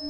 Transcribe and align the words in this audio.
Vos 0.00 0.08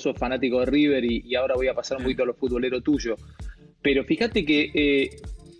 sos 0.00 0.16
fanático 0.16 0.60
de 0.60 0.66
River 0.66 1.04
y, 1.04 1.34
ahora 1.34 1.54
voy 1.54 1.68
a 1.68 1.74
pasar 1.74 1.98
un 1.98 2.04
poquito 2.04 2.22
a 2.22 2.26
lo 2.26 2.34
futbolero 2.34 2.80
tuyo. 2.80 3.16
Pero 3.82 4.04
fíjate 4.04 4.46
que 4.46 4.70
eh, 4.72 5.10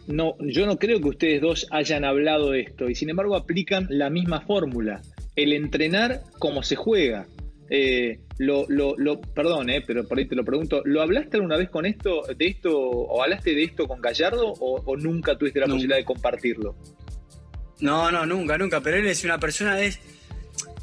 no, 0.07 0.37
yo 0.41 0.65
no 0.65 0.79
creo 0.79 1.03
que 1.03 1.09
ustedes 1.11 1.43
dos 1.43 1.67
hayan 1.71 2.07
hablado 2.07 2.53
de 2.53 2.61
esto 2.61 2.89
y 2.89 2.95
sin 2.95 3.11
embargo 3.11 3.37
aplican 3.37 3.87
la 3.91 4.09
misma 4.09 4.41
fórmula. 4.41 5.03
El 5.37 5.53
entrenar 5.53 6.23
como 6.39 6.63
se 6.63 6.77
juega. 6.77 7.27
Eh, 7.75 8.19
lo, 8.37 8.67
lo, 8.69 8.95
lo, 8.99 9.19
perdón, 9.19 9.71
eh, 9.71 9.81
pero 9.81 10.07
por 10.07 10.19
ahí 10.19 10.27
te 10.27 10.35
lo 10.35 10.45
pregunto, 10.45 10.83
¿lo 10.85 11.01
hablaste 11.01 11.39
alguna 11.39 11.57
vez 11.57 11.71
con 11.71 11.87
esto, 11.87 12.23
de 12.37 12.47
esto, 12.47 12.79
o 12.79 13.23
hablaste 13.23 13.55
de 13.55 13.65
esto 13.65 13.89
con 13.89 14.03
Gallardo 14.03 14.53
o, 14.61 14.97
nunca 14.99 15.39
tuviste 15.39 15.59
la 15.59 15.65
posibilidad 15.65 15.97
de 15.97 16.05
compartirlo? 16.05 16.77
No, 17.81 18.13
no, 18.13 18.27
nunca, 18.27 18.59
nunca, 18.59 18.83
pero 18.83 18.99
él 18.99 19.07
es 19.07 19.25
una 19.25 19.39
persona, 19.39 19.81
es 19.81 20.01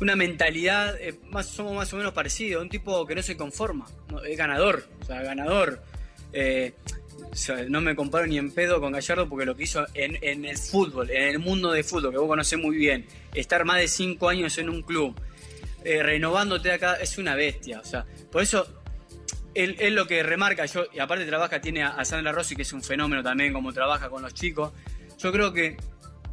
una 0.01 0.15
mentalidad, 0.15 0.99
eh, 0.99 1.13
más, 1.29 1.45
somos 1.45 1.75
más 1.75 1.93
o 1.93 1.97
menos 1.97 2.11
parecidos, 2.11 2.63
un 2.63 2.69
tipo 2.69 3.05
que 3.05 3.13
no 3.13 3.21
se 3.21 3.37
conforma, 3.37 3.85
es 4.27 4.35
ganador, 4.35 4.83
o 5.03 5.05
sea, 5.05 5.21
ganador. 5.21 5.83
Eh, 6.33 6.73
no 7.67 7.81
me 7.81 7.95
comparo 7.95 8.25
ni 8.25 8.39
en 8.39 8.51
pedo 8.51 8.81
con 8.81 8.93
Gallardo 8.93 9.29
porque 9.29 9.45
lo 9.45 9.55
que 9.55 9.65
hizo 9.65 9.85
en, 9.93 10.43
el 10.43 10.57
fútbol, 10.57 11.11
en 11.11 11.21
el 11.21 11.37
mundo 11.37 11.71
de 11.71 11.83
fútbol, 11.83 12.13
que 12.13 12.17
vos 12.17 12.27
conocés 12.27 12.57
muy 12.57 12.77
bien, 12.77 13.05
estar 13.35 13.63
más 13.63 13.77
de 13.77 13.87
cinco 13.87 14.27
años 14.27 14.57
en 14.57 14.69
un 14.69 14.81
club, 14.81 15.13
eh, 15.83 16.03
renovándote 16.03 16.71
acá, 16.71 16.95
es 16.95 17.17
una 17.17 17.35
bestia. 17.35 17.79
O 17.79 17.85
sea, 17.85 18.05
por 18.31 18.41
eso 18.41 18.67
él, 19.53 19.95
lo 19.95 20.07
que 20.07 20.23
remarca, 20.23 20.65
yo, 20.65 20.85
y 20.93 20.99
aparte 20.99 21.25
trabaja, 21.25 21.59
tiene 21.59 21.83
a, 21.83 22.03
Sandra 22.05 22.31
Rossi, 22.31 22.55
que 22.55 22.61
es 22.61 22.73
un 22.73 22.83
fenómeno 22.83 23.23
también, 23.23 23.53
como 23.53 23.73
trabaja 23.73 24.09
con 24.09 24.21
los 24.21 24.33
chicos. 24.33 24.71
Yo 25.17 25.31
creo 25.31 25.51
que 25.51 25.77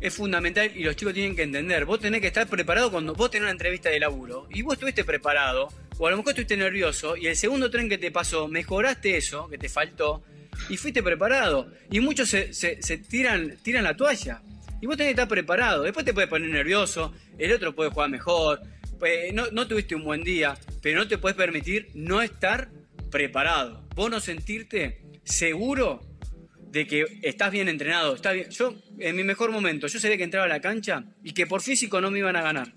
es 0.01 0.15
fundamental 0.15 0.71
y 0.75 0.85
los 0.85 0.95
chicos 0.97 1.15
tienen 1.15 1.35
que 1.35 1.43
entender. 1.43 1.85
Vos 1.85 2.01
tenés 2.01 2.21
que 2.21 2.29
estar 2.29 2.47
preparado 2.47 2.91
cuando 2.91 3.15
vos 3.15 3.31
tenés 3.31 3.45
una 3.45 3.53
entrevista 3.53 3.89
de 3.89 3.99
laburo 3.99 4.47
y 4.51 4.63
vos 4.63 4.75
estuviste 4.75 5.05
preparado, 5.05 5.69
o 5.99 6.07
a 6.07 6.11
lo 6.11 6.19
mejor 6.19 6.31
estuviste 6.31 6.57
nervioso 6.57 7.17
y 7.17 7.27
el 7.27 7.37
segundo 7.37 7.71
tren 7.71 7.89
que 7.89 7.99
te 7.99 8.11
pasó, 8.11 8.47
mejoraste 8.49 9.17
eso 9.17 9.49
que 9.49 9.59
te 9.59 9.69
faltó 9.69 10.23
y 10.69 10.77
fuiste 10.77 11.03
preparado. 11.03 11.71
Y 11.91 12.01
muchos 12.01 12.29
se, 12.29 12.99
tiran, 13.09 13.57
tiran 13.63 13.85
la 13.85 13.97
toalla. 13.97 14.41
Y 14.81 14.87
vos 14.87 14.97
tenés 14.97 15.15
que 15.15 15.23
estar 15.23 15.29
preparado. 15.29 15.83
Después 15.83 16.05
te 16.05 16.13
puedes 16.13 16.29
poner 16.29 16.51
nervioso, 16.51 17.15
el 17.39 17.53
otro 17.53 17.75
puede 17.75 17.91
jugar 17.91 18.11
mejor, 18.11 18.61
pues, 18.99 19.33
no, 19.33 19.67
tuviste 19.67 19.95
un 19.95 20.05
buen 20.05 20.23
día, 20.23 20.57
pero 20.83 20.99
no 20.99 21.09
te 21.09 21.19
puedes 21.19 21.37
permitir 21.37 21.89
no 21.95 22.23
estar 22.23 22.71
preparado. 23.11 23.87
Vos 23.95 24.11
no 24.11 24.21
sentirte 24.21 25.01
seguro 25.25 26.01
de 26.71 26.87
que 26.87 27.05
estás 27.23 27.51
bien 27.51 27.69
entrenado. 27.69 28.15
Está 28.15 28.33
bien. 28.33 28.51
Yo, 28.51 28.75
en 28.99 29.17
mi 29.17 29.25
mejor 29.25 29.51
momento, 29.51 29.87
yo 29.87 29.99
sabía 29.99 30.17
que 30.17 30.25
entraba 30.25 30.47
a 30.47 30.49
la 30.49 30.61
cancha 30.61 31.05
y 31.23 31.33
que 31.33 31.47
por 31.47 31.63
físico 31.63 32.01
no 32.01 32.11
me 32.11 32.19
iban 32.19 32.37
a 32.37 32.43
ganar. 32.43 32.73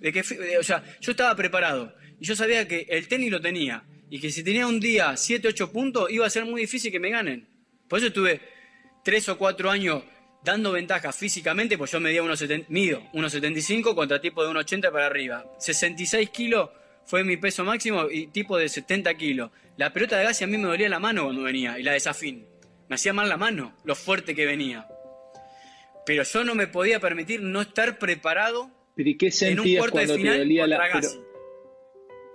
De 0.00 0.12
que, 0.12 0.20
o 0.58 0.62
sea, 0.62 0.82
yo 1.00 1.10
estaba 1.10 1.34
preparado 1.34 1.94
y 2.20 2.26
yo 2.26 2.36
sabía 2.36 2.66
que 2.68 2.86
el 2.90 3.08
tenis 3.08 3.30
lo 3.30 3.40
tenía 3.40 3.84
y 4.10 4.20
que 4.20 4.30
si 4.30 4.42
tenía 4.42 4.66
un 4.66 4.80
día 4.80 5.16
7, 5.16 5.48
8 5.48 5.72
puntos 5.72 6.10
iba 6.10 6.26
a 6.26 6.30
ser 6.30 6.44
muy 6.44 6.62
difícil 6.62 6.92
que 6.92 7.00
me 7.00 7.10
ganen. 7.10 7.48
Por 7.88 7.98
eso 7.98 8.08
estuve 8.08 8.40
3 9.04 9.28
o 9.30 9.38
4 9.38 9.70
años 9.70 10.02
dando 10.46 10.72
ventaja 10.72 11.12
físicamente, 11.12 11.76
pues 11.76 11.90
yo 11.90 12.00
medía 12.00 12.22
unos 12.22 12.42
mido 12.68 13.02
1,75 13.12 13.94
contra 13.94 14.20
tipo 14.20 14.42
de 14.42 14.50
1,80 14.52 14.92
para 14.92 15.06
arriba. 15.06 15.44
66 15.58 16.30
kilos 16.30 16.70
fue 17.04 17.24
mi 17.24 17.36
peso 17.36 17.64
máximo 17.64 18.06
y 18.10 18.28
tipo 18.28 18.56
de 18.56 18.68
70 18.68 19.12
kilos. 19.14 19.50
La 19.76 19.92
pelota 19.92 20.16
de 20.16 20.24
gas 20.24 20.40
a 20.40 20.46
mí 20.46 20.56
me 20.56 20.68
dolía 20.68 20.88
la 20.88 21.00
mano 21.00 21.24
cuando 21.24 21.42
venía 21.42 21.78
y 21.78 21.82
la 21.82 21.92
de 21.92 22.00
Zafín. 22.00 22.46
Me 22.88 22.94
hacía 22.94 23.12
mal 23.12 23.28
la 23.28 23.36
mano, 23.36 23.74
lo 23.84 23.96
fuerte 23.96 24.34
que 24.36 24.46
venía. 24.46 24.86
Pero 26.06 26.22
yo 26.22 26.44
no 26.44 26.54
me 26.54 26.68
podía 26.68 27.00
permitir 27.00 27.42
no 27.42 27.60
estar 27.60 27.98
preparado 27.98 28.70
en 28.96 29.60
un 29.60 29.76
cuarto 29.76 29.98
de 29.98 30.06
final 30.06 30.48
contra 30.48 30.66
la... 30.66 31.00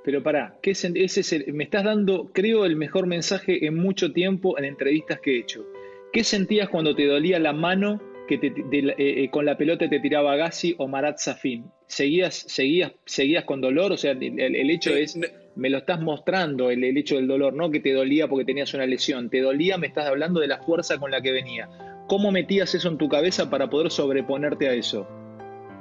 Pero 0.04 0.24
pará, 0.24 0.58
¿qué 0.62 0.72
ese 0.72 0.90
es 1.22 1.48
me 1.54 1.64
estás 1.64 1.86
dando, 1.86 2.32
creo, 2.34 2.66
el 2.66 2.76
mejor 2.76 3.08
mensaje 3.08 3.66
en 3.66 3.76
mucho 3.76 4.12
tiempo 4.12 4.58
en 4.58 4.66
entrevistas 4.66 5.20
que 5.22 5.36
he 5.36 5.40
hecho. 5.40 5.66
¿Qué 6.14 6.24
sentías 6.24 6.70
cuando 6.70 6.96
te 6.96 7.06
dolía 7.06 7.40
la 7.40 7.54
mano 7.54 8.02
que 8.28 8.38
te, 8.38 8.48
eh, 8.48 8.96
eh, 8.98 9.30
con 9.30 9.46
la 9.46 9.58
pelota 9.58 9.90
te 9.90 10.00
tiraba 10.00 10.36
Gassi 10.36 10.76
o 10.78 10.88
Marat 10.88 11.18
Safin? 11.18 11.72
¿Seguías, 11.88 12.36
seguías, 12.36 12.94
¿Seguías 13.06 13.46
con 13.46 13.62
dolor? 13.62 13.92
O 13.92 13.98
sea, 13.98 14.12
el, 14.12 14.70
hecho 14.70 14.96
es, 14.96 15.18
me 15.56 15.70
lo 15.70 15.80
estás 15.80 16.02
mostrando, 16.02 16.70
el, 16.70 16.84
el, 16.84 16.98
hecho 16.98 17.16
del 17.16 17.28
dolor, 17.28 17.54
no 17.54 17.72
que 17.72 17.80
te 17.80 17.94
dolía 17.94 18.28
porque 18.28 18.46
tenías 18.46 18.74
una 18.74 18.86
lesión. 18.86 19.30
Te 19.30 19.42
dolía, 19.42 19.78
me 19.78 19.88
estás 19.88 20.08
hablando 20.08 20.40
de 20.40 20.48
la 20.48 20.62
fuerza 20.62 20.98
con 20.98 21.12
la 21.12 21.22
que 21.22 21.32
venía. 21.32 21.70
¿Cómo 22.08 22.32
metías 22.32 22.76
eso 22.76 22.90
en 22.90 22.98
tu 22.98 23.08
cabeza 23.08 23.50
para 23.50 23.70
poder 23.70 23.90
sobreponerte 23.90 24.68
a 24.68 24.74
eso? 24.74 25.08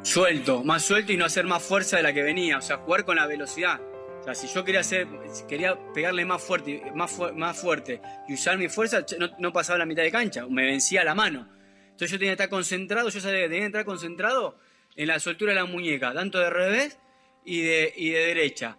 Suelto, 0.03 0.65
más 0.65 0.83
suelto 0.83 1.13
y 1.13 1.17
no 1.17 1.25
hacer 1.25 1.45
más 1.45 1.63
fuerza 1.63 1.97
de 1.97 2.03
la 2.05 2.13
que 2.13 2.23
venía, 2.23 2.59
o 2.59 2.63
sea, 2.63 2.79
jugar 2.79 3.05
con 3.05 3.17
la 3.17 3.27
velocidad. 3.27 3.81
O 4.21 4.23
sea, 4.23 4.35
si 4.35 4.49
yo 4.49 4.65
quería 4.65 4.81
hacer, 4.81 5.07
quería 5.49 5.79
pegarle 5.95 6.27
más 6.27 6.43
fuerte, 6.43 6.83
más, 6.95 7.59
fuerte 7.59 8.03
y 8.29 8.35
usar 8.35 8.59
mi 8.59 8.69
fuerza, 8.69 9.05
no, 9.39 9.53
pasaba 9.53 9.79
la 9.79 9.87
mitad 9.87 10.03
de 10.03 10.11
cancha, 10.11 10.47
me 10.47 10.67
vencía 10.67 11.03
la 11.05 11.15
mano. 11.15 11.49
Entonces 11.85 12.11
yo 12.11 12.19
tenía 12.19 12.33
que 12.33 12.43
estar 12.43 12.49
concentrado, 12.51 13.09
yo 13.09 13.21
sabía 13.21 13.41
que 13.41 13.49
tenía 13.49 13.61
que 13.61 13.67
estar 13.67 13.85
concentrado 13.85 14.59
en 14.95 15.09
la 15.09 15.19
soltura 15.21 15.53
de 15.53 15.61
la 15.61 15.65
muñeca, 15.65 16.13
tanto 16.13 16.39
de 16.39 16.51
revés 16.51 16.99
y 17.45 17.63
de, 17.63 17.93
derecha. 17.97 18.77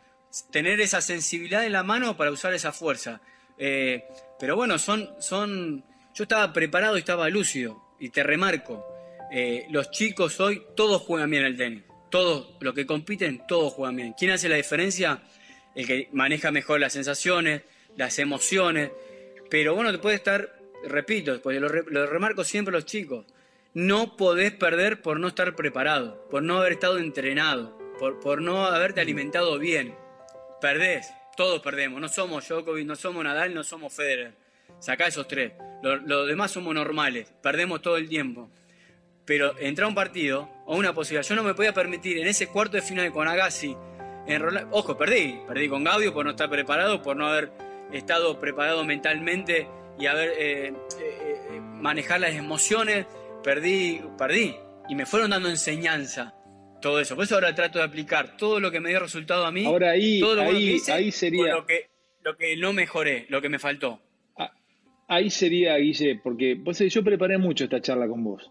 Tener 0.52 0.80
esa 0.80 1.02
sensibilidad 1.02 1.66
en 1.66 1.74
la 1.74 1.84
mano 1.84 2.16
para 2.16 2.32
usar 2.32 2.54
esa 2.54 2.72
fuerza. 2.72 3.20
Eh, 3.58 4.06
pero 4.40 4.56
bueno, 4.56 4.78
son, 4.78 5.10
son, 5.20 5.84
yo 6.14 6.24
estaba 6.24 6.54
preparado 6.54 6.98
y 6.98 7.00
estaba 7.00 7.30
lúcido. 7.30 7.84
Y 8.00 8.10
te 8.10 8.24
remarco, 8.24 8.86
eh, 9.32 9.66
los 9.72 9.90
chicos 9.90 10.40
hoy 10.40 10.62
todos 10.76 11.02
juegan 11.02 11.30
bien 11.30 11.46
el 11.46 11.58
tenis 11.58 11.84
todos 12.12 12.50
los 12.60 12.76
que 12.76 12.86
compiten, 12.86 13.42
todos 13.48 13.74
juegan 13.74 13.96
bien. 13.96 14.14
¿Quién 14.14 14.32
hace 14.32 14.50
la 14.50 14.58
diferencia? 14.58 15.24
El 15.74 15.88
que 15.88 16.10
maneja 16.12 16.52
mejor 16.52 16.80
las 16.80 16.94
sensaciones, 16.94 17.64
las 17.98 18.20
emociones. 18.20 18.92
Pero 19.50 19.74
bueno, 19.74 19.92
te 19.92 19.98
puede 19.98 20.18
estar, 20.18 20.60
repito, 20.84 21.42
pues 21.42 21.60
lo, 21.60 22.06
remarco 22.06 22.44
siempre 22.44 22.72
a 22.76 22.78
los 22.78 22.86
chicos, 22.86 23.26
no 23.74 24.18
podés 24.18 24.52
perder 24.52 25.02
por 25.02 25.20
no 25.20 25.30
estar 25.30 25.56
preparado, 25.56 26.28
por 26.30 26.44
no 26.44 26.60
haber 26.60 26.74
estado 26.74 27.00
entrenado, 27.00 27.78
por, 27.98 28.20
por 28.20 28.42
no 28.42 28.66
haberte 28.66 29.02
alimentado 29.02 29.58
bien. 29.58 29.96
Perdés, 30.60 31.12
todos 31.36 31.62
perdemos, 31.62 32.00
no 32.00 32.10
somos 32.10 32.48
Djokovic, 32.48 32.86
no 32.86 32.96
somos 32.96 33.24
Nadal, 33.24 33.54
no 33.54 33.64
somos 33.64 33.94
Federer. 33.94 34.34
Sacá 34.80 35.08
esos 35.08 35.28
tres. 35.28 35.54
Los 35.82 36.28
demás 36.28 36.52
somos 36.52 36.76
normales, 36.76 37.34
perdemos 37.42 37.82
todo 37.82 37.98
el 37.98 38.08
tiempo 38.08 38.50
pero 39.26 39.58
entrar 39.60 39.86
a 39.86 39.88
un 39.88 39.96
partido 39.96 40.50
o 40.72 40.78
una 40.78 40.94
posibilidad, 40.94 41.28
yo 41.28 41.36
no 41.36 41.44
me 41.44 41.54
podía 41.54 41.74
permitir 41.74 42.18
en 42.20 42.28
ese 42.28 42.48
cuarto 42.48 42.78
de 42.78 42.82
final 42.82 43.12
con 43.12 43.28
Agassi, 43.28 43.76
ojo, 44.72 44.98
perdí, 44.98 45.38
perdí 45.46 45.68
con 45.68 45.84
Gaudio 45.84 46.14
por 46.14 46.24
no 46.24 46.32
estar 46.32 46.50
preparado, 46.50 47.02
por 47.02 47.18
no 47.18 47.28
haber 47.28 47.52
estado 47.92 48.40
preparado 48.40 48.86
mentalmente 48.86 49.68
y 50.00 50.06
haber 50.06 50.30
eh, 50.30 50.68
eh, 50.68 50.74
eh, 50.98 51.60
manejar 51.60 52.22
las 52.22 52.36
emociones, 52.36 53.06
perdí, 53.44 54.02
perdí 54.18 54.56
y 54.88 54.96
me 54.96 55.06
fueron 55.06 55.32
dando 55.32 55.50
enseñanza. 55.50 56.36
Todo 56.82 57.02
eso. 57.02 57.16
Por 57.16 57.26
eso 57.26 57.36
ahora 57.36 57.54
trato 57.54 57.80
de 57.80 57.86
aplicar 57.86 58.38
todo 58.38 58.62
lo 58.62 58.72
que 58.72 58.80
me 58.80 58.90
dio 58.90 59.02
resultado 59.02 59.46
a 59.46 59.52
mí. 59.52 59.66
Ahora 59.66 59.92
ahí, 59.92 60.22
todo 60.22 60.36
lo 60.36 60.44
ahí, 60.44 60.82
que 60.84 60.92
ahí 60.94 61.12
sería. 61.12 61.54
Lo 61.54 61.66
que, 61.66 61.90
lo 62.24 62.38
que 62.38 62.56
no 62.56 62.72
mejoré, 62.72 63.26
lo 63.28 63.42
que 63.42 63.50
me 63.50 63.60
faltó. 63.60 64.00
Ah, 64.38 64.54
ahí 65.10 65.30
sería, 65.30 65.76
Guille, 65.76 66.22
porque 66.24 66.58
pues, 66.64 66.80
yo 66.80 67.04
preparé 67.04 67.38
mucho 67.38 67.66
esta 67.66 67.82
charla 67.82 68.08
con 68.08 68.24
vos 68.24 68.50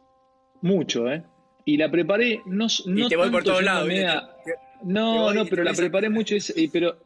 mucho, 0.63 1.11
¿eh? 1.11 1.23
Y 1.65 1.77
la 1.77 1.91
preparé, 1.91 2.41
no, 2.47 2.67
no 2.87 3.07
y 3.07 3.09
te 3.09 3.17
voy 3.17 3.31
por 3.31 3.45
todos 3.45 3.63
lados. 3.63 3.89
No, 4.83 5.33
no, 5.33 5.45
pero 5.45 5.63
la 5.63 5.73
preparé 5.73 6.09
mucho, 6.09 6.35
pero, 6.73 6.97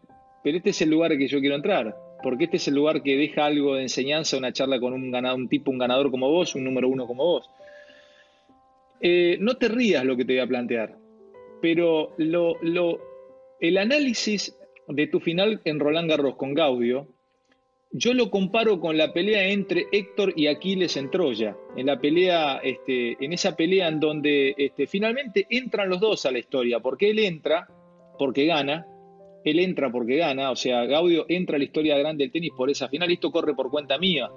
pero 0.42 0.56
este 0.56 0.70
es 0.70 0.82
el 0.82 0.90
lugar 0.90 1.16
que 1.18 1.26
yo 1.26 1.40
quiero 1.40 1.56
entrar, 1.56 1.94
porque 2.22 2.44
este 2.44 2.58
es 2.58 2.68
el 2.68 2.74
lugar 2.74 3.02
que 3.02 3.16
deja 3.16 3.46
algo 3.46 3.74
de 3.74 3.82
enseñanza, 3.82 4.38
una 4.38 4.52
charla 4.52 4.78
con 4.78 4.92
un, 4.92 5.10
ganado, 5.10 5.36
un 5.36 5.48
tipo, 5.48 5.70
un 5.70 5.78
ganador 5.78 6.10
como 6.10 6.30
vos, 6.30 6.54
un 6.54 6.64
número 6.64 6.88
uno 6.88 7.06
como 7.06 7.24
vos. 7.24 7.50
Eh, 9.00 9.36
no 9.40 9.56
te 9.56 9.68
rías 9.68 10.04
lo 10.04 10.16
que 10.16 10.24
te 10.24 10.34
voy 10.34 10.40
a 10.40 10.46
plantear, 10.46 10.96
pero 11.60 12.14
lo, 12.16 12.56
lo, 12.62 13.00
el 13.60 13.76
análisis 13.76 14.56
de 14.86 15.06
tu 15.08 15.20
final 15.20 15.60
en 15.64 15.80
Roland 15.80 16.08
Garros 16.08 16.36
con 16.36 16.54
Gaudio 16.54 17.08
yo 17.96 18.12
lo 18.12 18.28
comparo 18.28 18.80
con 18.80 18.98
la 18.98 19.12
pelea 19.12 19.46
entre 19.50 19.86
Héctor 19.92 20.32
y 20.34 20.48
Aquiles 20.48 20.96
en 20.96 21.12
Troya, 21.12 21.56
en 21.76 21.86
la 21.86 22.00
pelea, 22.00 22.56
este, 22.56 23.16
en 23.24 23.32
esa 23.32 23.54
pelea 23.54 23.86
en 23.86 24.00
donde 24.00 24.52
este, 24.58 24.88
finalmente 24.88 25.46
entran 25.48 25.88
los 25.88 26.00
dos 26.00 26.26
a 26.26 26.32
la 26.32 26.40
historia, 26.40 26.80
porque 26.80 27.10
él 27.10 27.20
entra 27.20 27.68
porque 28.18 28.46
gana, 28.46 28.84
él 29.44 29.60
entra 29.60 29.92
porque 29.92 30.16
gana, 30.16 30.50
o 30.50 30.56
sea, 30.56 30.84
Gaudio 30.86 31.24
entra 31.28 31.54
a 31.54 31.58
la 31.60 31.66
historia 31.66 31.96
grande 31.96 32.24
del 32.24 32.32
tenis 32.32 32.50
por 32.56 32.68
esa 32.68 32.88
final, 32.88 33.12
esto 33.12 33.30
corre 33.30 33.54
por 33.54 33.70
cuenta 33.70 33.96
mía. 33.96 34.28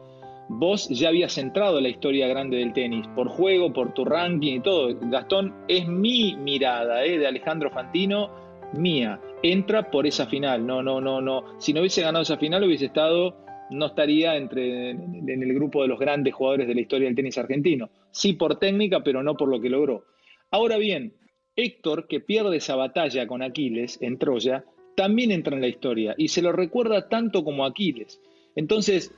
Vos 0.50 0.88
ya 0.90 1.10
habías 1.10 1.38
entrado 1.40 1.80
a 1.80 1.82
la 1.82 1.90
historia 1.90 2.28
grande 2.28 2.58
del 2.58 2.74
tenis, 2.74 3.08
por 3.16 3.28
juego, 3.28 3.74
por 3.74 3.94
tu 3.94 4.06
ranking 4.06 4.58
y 4.58 4.60
todo. 4.62 4.96
Gastón, 5.10 5.54
es 5.68 5.88
mi 5.88 6.36
mirada 6.38 7.04
¿eh? 7.04 7.18
de 7.18 7.28
Alejandro 7.28 7.72
Fantino 7.72 8.30
mía. 8.74 9.20
Entra 9.44 9.92
por 9.92 10.08
esa 10.08 10.26
final. 10.28 10.66
No, 10.66 10.82
no, 10.82 11.02
no, 11.02 11.20
no. 11.20 11.44
Si 11.60 11.74
no 11.74 11.82
hubiese 11.82 12.02
ganado 12.02 12.24
esa 12.24 12.38
final, 12.38 12.64
hubiese 12.64 12.86
estado, 12.86 13.36
no 13.70 13.88
estaría 13.88 14.38
entre, 14.38 14.92
en 14.92 15.44
el 15.44 15.54
grupo 15.54 15.82
de 15.82 15.88
los 15.88 16.00
grandes 16.00 16.34
jugadores 16.34 16.68
de 16.68 16.76
la 16.76 16.82
historia 16.82 17.08
del 17.08 17.16
tenis 17.16 17.38
argentino. 17.38 17.90
Sí 18.12 18.34
por 18.34 18.60
técnica, 18.60 19.04
pero 19.04 19.24
no 19.24 19.36
por 19.36 19.50
lo 19.50 19.60
que 19.60 19.70
logró. 19.70 20.06
Ahora 20.52 20.78
bien, 20.78 21.14
Héctor, 21.56 22.08
que 22.08 22.20
pierde 22.20 22.58
esa 22.58 22.76
batalla 22.76 23.28
con 23.28 23.42
Aquiles 23.42 23.98
en 24.02 24.18
Troya, 24.18 24.64
también 24.96 25.32
entra 25.32 25.56
en 25.56 25.62
la 25.62 25.68
historia 25.68 26.16
y 26.18 26.30
se 26.30 26.42
lo 26.42 26.52
recuerda 26.52 27.10
tanto 27.10 27.44
como 27.44 27.66
Aquiles. 27.66 28.22
Entonces, 28.56 29.14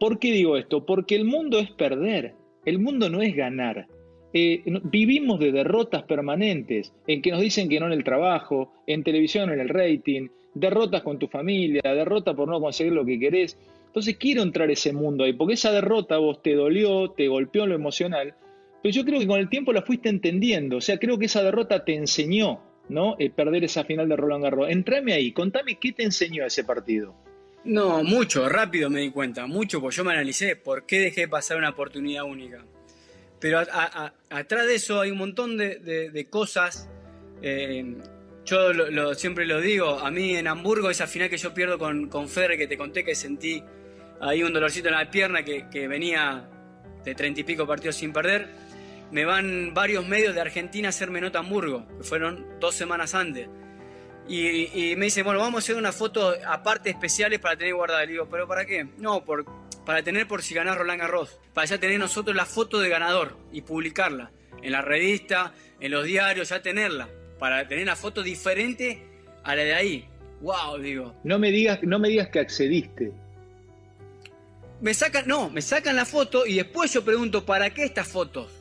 ¿por 0.00 0.18
qué 0.18 0.32
digo 0.32 0.56
esto? 0.56 0.84
Porque 0.84 1.14
el 1.14 1.24
mundo 1.24 1.58
es 1.58 1.70
perder, 1.70 2.34
el 2.64 2.78
mundo 2.78 3.08
no 3.08 3.22
es 3.22 3.34
ganar. 3.34 3.86
Eh, 4.32 4.62
vivimos 4.82 5.38
de 5.38 5.52
derrotas 5.52 6.02
permanentes, 6.02 6.92
en 7.06 7.22
que 7.22 7.30
nos 7.30 7.40
dicen 7.40 7.68
que 7.68 7.78
no 7.78 7.86
en 7.86 7.92
el 7.92 8.02
trabajo, 8.02 8.72
en 8.86 9.04
televisión 9.04 9.50
en 9.50 9.60
el 9.60 9.68
rating, 9.68 10.28
derrotas 10.54 11.02
con 11.02 11.18
tu 11.18 11.28
familia, 11.28 11.82
derrota 11.82 12.34
por 12.34 12.48
no 12.48 12.60
conseguir 12.60 12.92
lo 12.92 13.04
que 13.04 13.18
querés. 13.18 13.58
Entonces 13.94 14.16
quiero 14.16 14.42
entrar 14.42 14.68
a 14.68 14.72
ese 14.72 14.92
mundo 14.92 15.22
ahí, 15.22 15.34
porque 15.34 15.54
esa 15.54 15.70
derrota 15.70 16.18
vos 16.18 16.42
te 16.42 16.54
dolió, 16.54 17.12
te 17.12 17.28
golpeó 17.28 17.62
en 17.62 17.68
lo 17.68 17.74
emocional, 17.76 18.34
pero 18.82 18.92
yo 18.92 19.04
creo 19.04 19.20
que 19.20 19.28
con 19.28 19.38
el 19.38 19.48
tiempo 19.48 19.72
la 19.72 19.82
fuiste 19.82 20.08
entendiendo, 20.08 20.78
o 20.78 20.80
sea, 20.80 20.98
creo 20.98 21.16
que 21.16 21.26
esa 21.26 21.44
derrota 21.44 21.84
te 21.84 21.94
enseñó, 21.94 22.60
¿no? 22.88 23.14
Eh, 23.20 23.30
perder 23.30 23.62
esa 23.62 23.84
final 23.84 24.08
de 24.08 24.16
Roland 24.16 24.42
Garros. 24.42 24.68
Entrame 24.68 25.12
ahí, 25.12 25.30
contame 25.30 25.78
qué 25.78 25.92
te 25.92 26.02
enseñó 26.02 26.44
ese 26.44 26.64
partido. 26.64 27.14
No, 27.62 28.02
mucho, 28.02 28.48
rápido 28.48 28.90
me 28.90 28.98
di 28.98 29.10
cuenta, 29.12 29.46
mucho, 29.46 29.80
porque 29.80 29.94
yo 29.94 30.02
me 30.02 30.10
analicé 30.10 30.56
por 30.56 30.86
qué 30.86 30.98
dejé 30.98 31.28
pasar 31.28 31.56
una 31.56 31.68
oportunidad 31.68 32.24
única. 32.24 32.64
Pero 33.38 33.60
atrás 33.60 34.66
de 34.66 34.74
eso 34.74 35.02
hay 35.02 35.12
un 35.12 35.18
montón 35.18 35.56
de, 35.56 36.26
cosas. 36.30 36.90
Eh, 37.42 37.94
yo 38.44 39.14
siempre 39.14 39.46
lo 39.46 39.60
digo, 39.60 40.00
a 40.00 40.10
mí 40.10 40.34
en 40.34 40.48
Hamburgo, 40.48 40.90
esa 40.90 41.06
final 41.06 41.30
que 41.30 41.36
yo 41.36 41.54
pierdo 41.54 41.78
con, 41.78 42.08
con 42.08 42.28
Ferre, 42.28 42.58
que 42.58 42.66
te 42.66 42.76
conté 42.76 43.04
que 43.04 43.14
sentí 43.14 43.62
ahí 44.20 44.42
un 44.42 44.52
dolorcito 44.52 44.88
en 44.88 44.94
la 44.94 45.10
pierna 45.10 45.42
que, 45.42 45.88
venía 45.88 46.48
de 47.04 47.14
treinta 47.14 47.40
y 47.40 47.44
pico 47.44 47.66
partidos 47.66 47.96
sin 47.96 48.12
perder, 48.12 48.48
me 49.10 49.24
van 49.24 49.74
varios 49.74 50.06
medios 50.06 50.34
de 50.34 50.40
Argentina 50.40 50.88
a 50.88 50.90
hacerme 50.90 51.20
nota 51.20 51.38
Hamburgo, 51.40 51.86
que 51.98 52.04
fueron 52.04 52.46
dos 52.60 52.74
semanas 52.74 53.14
antes. 53.14 53.48
Y, 54.26 54.94
me 54.96 55.06
dicen, 55.06 55.24
bueno, 55.24 55.40
vamos 55.40 55.56
a 55.56 55.64
hacer 55.64 55.76
una 55.76 55.92
foto 55.92 56.34
aparte 56.46 56.90
especiales 56.90 57.40
para 57.40 57.56
tener 57.56 57.74
guardada. 57.74 58.04
Le 58.06 58.12
digo, 58.12 58.26
¿pero 58.30 58.48
para 58.48 58.64
qué? 58.64 58.86
No, 58.96 59.22
por, 59.22 59.44
para 59.84 60.02
tener 60.02 60.26
por 60.26 60.42
si 60.42 60.54
ganás 60.54 60.78
Roland 60.78 61.00
Garros, 61.00 61.38
para 61.52 61.66
ya 61.66 61.78
tener 61.78 61.98
nosotros 61.98 62.34
la 62.34 62.46
foto 62.46 62.80
de 62.80 62.88
ganador 62.88 63.36
y 63.52 63.60
publicarla 63.60 64.30
en 64.62 64.72
la 64.72 64.80
revista, 64.80 65.52
en 65.78 65.90
los 65.90 66.04
diarios, 66.04 66.48
ya 66.48 66.62
tenerla, 66.62 67.08
para 67.38 67.68
tener 67.68 67.86
la 67.86 67.96
foto 67.96 68.22
diferente 68.22 69.02
a 69.42 69.54
la 69.54 69.62
de 69.62 69.74
ahí. 69.74 70.08
Wow, 70.40 70.78
digo. 70.78 71.14
No 71.22 71.38
me 71.38 71.50
digas, 71.50 71.82
no 71.82 71.98
me 71.98 72.08
digas 72.08 72.28
que 72.28 72.40
accediste. 72.40 73.12
Me 74.84 74.92
sacan, 74.92 75.26
no, 75.26 75.48
me 75.48 75.62
sacan 75.62 75.96
la 75.96 76.04
foto 76.04 76.44
y 76.44 76.56
después 76.56 76.92
yo 76.92 77.02
pregunto, 77.02 77.46
¿para 77.46 77.72
qué 77.72 77.84
estas 77.84 78.06
fotos? 78.06 78.52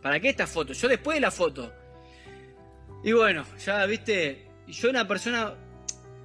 ¿Para 0.00 0.18
qué 0.18 0.30
estas 0.30 0.50
fotos? 0.50 0.80
Yo 0.80 0.88
después 0.88 1.16
de 1.16 1.20
la 1.20 1.30
foto. 1.30 1.70
Y 3.04 3.12
bueno, 3.12 3.44
ya 3.62 3.84
viste, 3.84 4.46
yo 4.66 4.88
una 4.88 5.06
persona, 5.06 5.52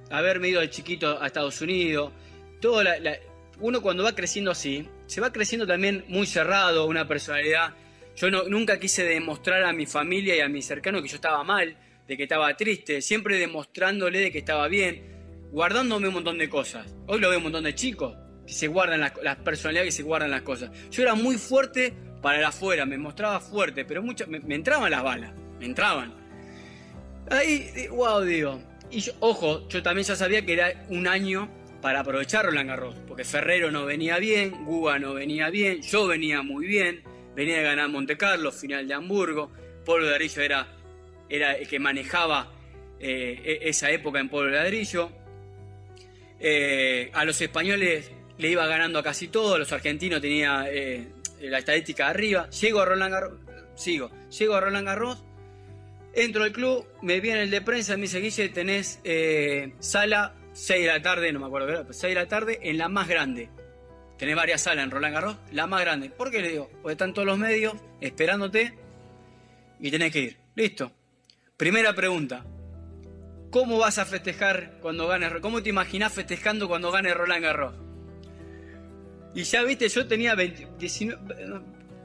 haberme 0.08 0.48
ido 0.48 0.62
de 0.62 0.70
chiquito 0.70 1.20
a 1.20 1.26
Estados 1.26 1.60
Unidos, 1.60 2.10
toda 2.58 2.82
la, 2.84 3.18
uno 3.60 3.82
cuando 3.82 4.02
va 4.02 4.14
creciendo 4.14 4.50
así, 4.50 4.88
se 5.04 5.20
va 5.20 5.30
creciendo 5.30 5.66
también 5.66 6.06
muy 6.08 6.26
cerrado, 6.26 6.86
una 6.86 7.06
personalidad. 7.06 7.74
Yo 8.16 8.30
no, 8.30 8.44
nunca 8.44 8.80
quise 8.80 9.04
demostrar 9.04 9.62
a 9.64 9.74
mi 9.74 9.84
familia 9.84 10.36
y 10.36 10.40
a 10.40 10.48
mis 10.48 10.64
cercanos 10.64 11.02
que 11.02 11.08
yo 11.08 11.16
estaba 11.16 11.44
mal, 11.44 11.76
de 12.06 12.16
que 12.16 12.22
estaba 12.22 12.56
triste, 12.56 13.02
siempre 13.02 13.36
demostrándole 13.36 14.20
de 14.20 14.32
que 14.32 14.38
estaba 14.38 14.68
bien, 14.68 15.02
guardándome 15.52 16.08
un 16.08 16.14
montón 16.14 16.38
de 16.38 16.48
cosas. 16.48 16.86
Hoy 17.06 17.20
lo 17.20 17.28
veo 17.28 17.36
un 17.36 17.44
montón 17.44 17.64
de 17.64 17.74
chicos 17.74 18.16
que 18.48 18.54
se 18.54 18.66
guardan 18.66 19.00
las, 19.00 19.36
personalidades, 19.36 19.94
que 19.94 20.02
se 20.02 20.02
guardan 20.02 20.30
las 20.30 20.40
cosas. 20.40 20.70
Yo 20.90 21.02
era 21.02 21.14
muy 21.14 21.36
fuerte 21.36 21.92
para 22.22 22.38
el 22.38 22.44
afuera, 22.44 22.86
me 22.86 22.96
mostraba 22.96 23.40
fuerte, 23.40 23.84
pero 23.84 24.02
mucho, 24.02 24.24
me, 24.26 24.54
entraban 24.54 24.90
las 24.90 25.02
balas, 25.02 25.32
me 25.60 25.66
entraban. 25.66 26.14
Ahí, 27.30 27.70
wow, 27.90 28.22
digo. 28.22 28.58
Y 28.90 29.04
ojo, 29.20 29.68
yo 29.68 29.82
también 29.82 30.06
ya 30.06 30.16
sabía 30.16 30.46
que 30.46 30.54
era 30.54 30.86
un 30.88 31.06
año 31.06 31.50
para 31.82 32.00
aprovechar 32.00 32.46
Roland 32.46 32.70
Garros, 32.70 32.94
porque 33.06 33.22
Ferrero 33.22 33.70
no 33.70 33.84
venía 33.84 34.18
bien, 34.18 34.64
Guba 34.64 34.98
no 34.98 35.12
venía 35.12 35.50
bien, 35.50 35.82
yo 35.82 36.06
venía 36.06 36.40
muy 36.40 36.66
bien, 36.66 37.02
venía 37.36 37.58
de 37.58 37.62
ganar 37.64 37.90
Monte 37.90 38.16
Carlo, 38.16 38.50
final 38.50 38.88
de 38.88 38.94
Hamburgo, 38.94 39.52
Polo 39.84 40.06
de 40.06 40.12
Ladrillo 40.12 40.40
era, 40.40 40.68
era 41.28 41.52
el 41.52 41.68
que 41.68 41.78
manejaba 41.78 42.50
eh, 42.98 43.60
e, 43.62 43.68
esa 43.68 43.90
época 43.90 44.20
en 44.20 44.30
Polo 44.30 44.50
de 44.50 44.56
Ladrillo. 44.56 45.12
Eh, 46.40 47.10
a 47.14 47.24
los 47.24 47.40
españoles 47.40 48.12
le 48.38 48.48
iba 48.48 48.66
ganando 48.66 48.98
a 48.98 49.02
casi 49.02 49.28
todo, 49.28 49.54
a 49.54 49.58
los 49.58 49.72
argentinos 49.72 50.20
tenía 50.20 50.66
eh, 50.70 51.08
la 51.40 51.58
estadística 51.58 52.08
arriba. 52.08 52.48
Llego 52.50 52.80
a 52.80 52.84
Roland 52.84 53.12
Garros, 53.12 53.32
sigo, 53.74 54.10
llego 54.30 54.54
a 54.54 54.60
Roland 54.60 54.86
Garros, 54.86 55.24
entro 56.14 56.44
al 56.44 56.52
club, 56.52 56.86
me 57.02 57.20
viene 57.20 57.42
el 57.42 57.50
de 57.50 57.60
prensa, 57.60 57.96
me 57.96 58.02
dice, 58.02 58.20
Guille, 58.20 58.48
tenés 58.48 59.00
sala 59.80 60.34
6 60.58 60.80
de 60.80 60.86
la 60.88 61.00
tarde, 61.00 61.32
no 61.32 61.38
me 61.38 61.46
acuerdo, 61.46 61.68
pero 61.68 61.92
6 61.92 62.14
de 62.14 62.20
la 62.20 62.26
tarde 62.26 62.58
en 62.62 62.78
la 62.78 62.88
más 62.88 63.06
grande. 63.06 63.48
Tenés 64.18 64.34
varias 64.34 64.62
salas 64.62 64.84
en 64.84 64.90
Roland 64.90 65.14
Garros, 65.14 65.36
la 65.52 65.68
más 65.68 65.80
grande. 65.80 66.10
¿Por 66.10 66.32
qué 66.32 66.42
le 66.42 66.48
digo? 66.48 66.68
Porque 66.82 66.92
están 66.92 67.14
todos 67.14 67.26
los 67.26 67.38
medios 67.38 67.74
esperándote 68.00 68.76
y 69.78 69.90
tenés 69.92 70.12
que 70.12 70.20
ir. 70.20 70.36
Listo. 70.56 70.90
Primera 71.56 71.94
pregunta. 71.94 72.44
¿Cómo 73.50 73.78
vas 73.78 73.98
a 73.98 74.04
festejar 74.04 74.78
cuando 74.82 75.06
ganes? 75.06 75.32
¿Cómo 75.40 75.62
te 75.62 75.70
imaginás 75.70 76.12
festejando 76.12 76.66
cuando 76.66 76.90
gane 76.90 77.14
Roland 77.14 77.44
Garros? 77.44 77.87
Y 79.34 79.42
ya 79.44 79.62
viste, 79.62 79.88
yo 79.88 80.06
tenía 80.06 80.34
20, 80.34 80.68
19, 80.78 81.60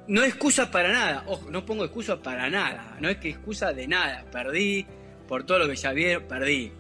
no 0.08 0.24
excusa 0.24 0.70
para 0.70 0.92
nada. 0.92 1.24
Ojo, 1.28 1.50
no 1.50 1.66
pongo 1.66 1.86
excusa 1.86 2.22
para 2.22 2.50
nada. 2.50 2.98
No 3.00 3.10
es 3.10 3.18
que 3.18 3.30
excusa 3.30 3.74
de 3.74 3.88
nada. 3.88 4.25
Perdí 4.31 4.86
por 5.28 5.46
todo 5.46 5.60
lo 5.60 5.68
que 5.68 5.75
ya 5.75 5.94
vieron, 5.94 6.24
perdí. 6.28 6.72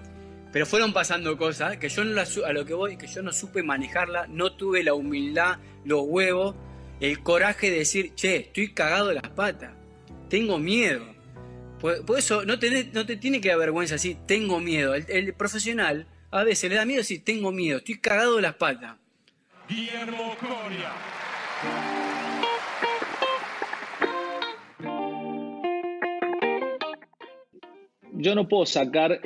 Pero 0.51 0.65
fueron 0.67 0.93
pasando 0.93 1.35
cosas 1.37 1.77
que 1.77 1.89
yo 1.89 2.03
no 2.03 2.21
a 2.21 2.53
lo 2.53 2.65
que 2.65 2.73
voy, 2.73 2.97
que 2.97 3.07
yo 3.07 3.23
no 3.23 3.31
supe 3.31 3.63
manejarla, 3.63 4.27
no 4.27 4.55
tuve 4.55 4.83
la 4.83 4.93
humildad, 4.93 5.57
los 5.83 6.03
huevos, 6.03 6.55
el 6.99 7.23
coraje 7.23 7.71
de 7.71 7.79
decir, 7.79 8.13
che, 8.13 8.35
estoy 8.35 8.71
cagado 8.71 9.07
de 9.07 9.15
las 9.15 9.29
patas, 9.29 9.71
tengo 10.29 10.59
miedo. 10.59 11.05
Por, 11.79 12.17
eso 12.17 12.45
no, 12.45 12.53
no 12.93 13.05
te 13.05 13.17
tiene 13.17 13.41
que 13.41 13.49
dar 13.49 13.57
vergüenza 13.57 13.95
decir, 13.95 14.17
tengo 14.27 14.59
miedo. 14.59 14.93
El, 14.93 15.33
profesional 15.33 16.07
a 16.29 16.43
veces 16.43 16.69
le 16.69 16.75
da 16.75 16.85
miedo 16.85 16.99
decir, 16.99 17.23
tengo 17.23 17.51
miedo, 17.51 17.79
estoy 17.79 17.99
cagado 17.99 18.35
de 18.35 18.43
las 18.43 18.53
patas. 18.53 18.97
Guillermo 19.73 20.35
Coria. 20.39 20.91
yo 28.15 28.35
no 28.35 28.47
puedo 28.47 28.65
sacar 28.65 29.19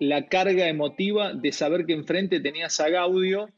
la 0.00 0.26
carga 0.26 0.68
emotiva 0.68 1.32
de 1.32 1.50
saber 1.52 1.86
que 1.86 1.94
enfrente 1.94 2.40
tenías 2.40 2.78
a 2.80 2.90
Gaudio, 2.90 3.48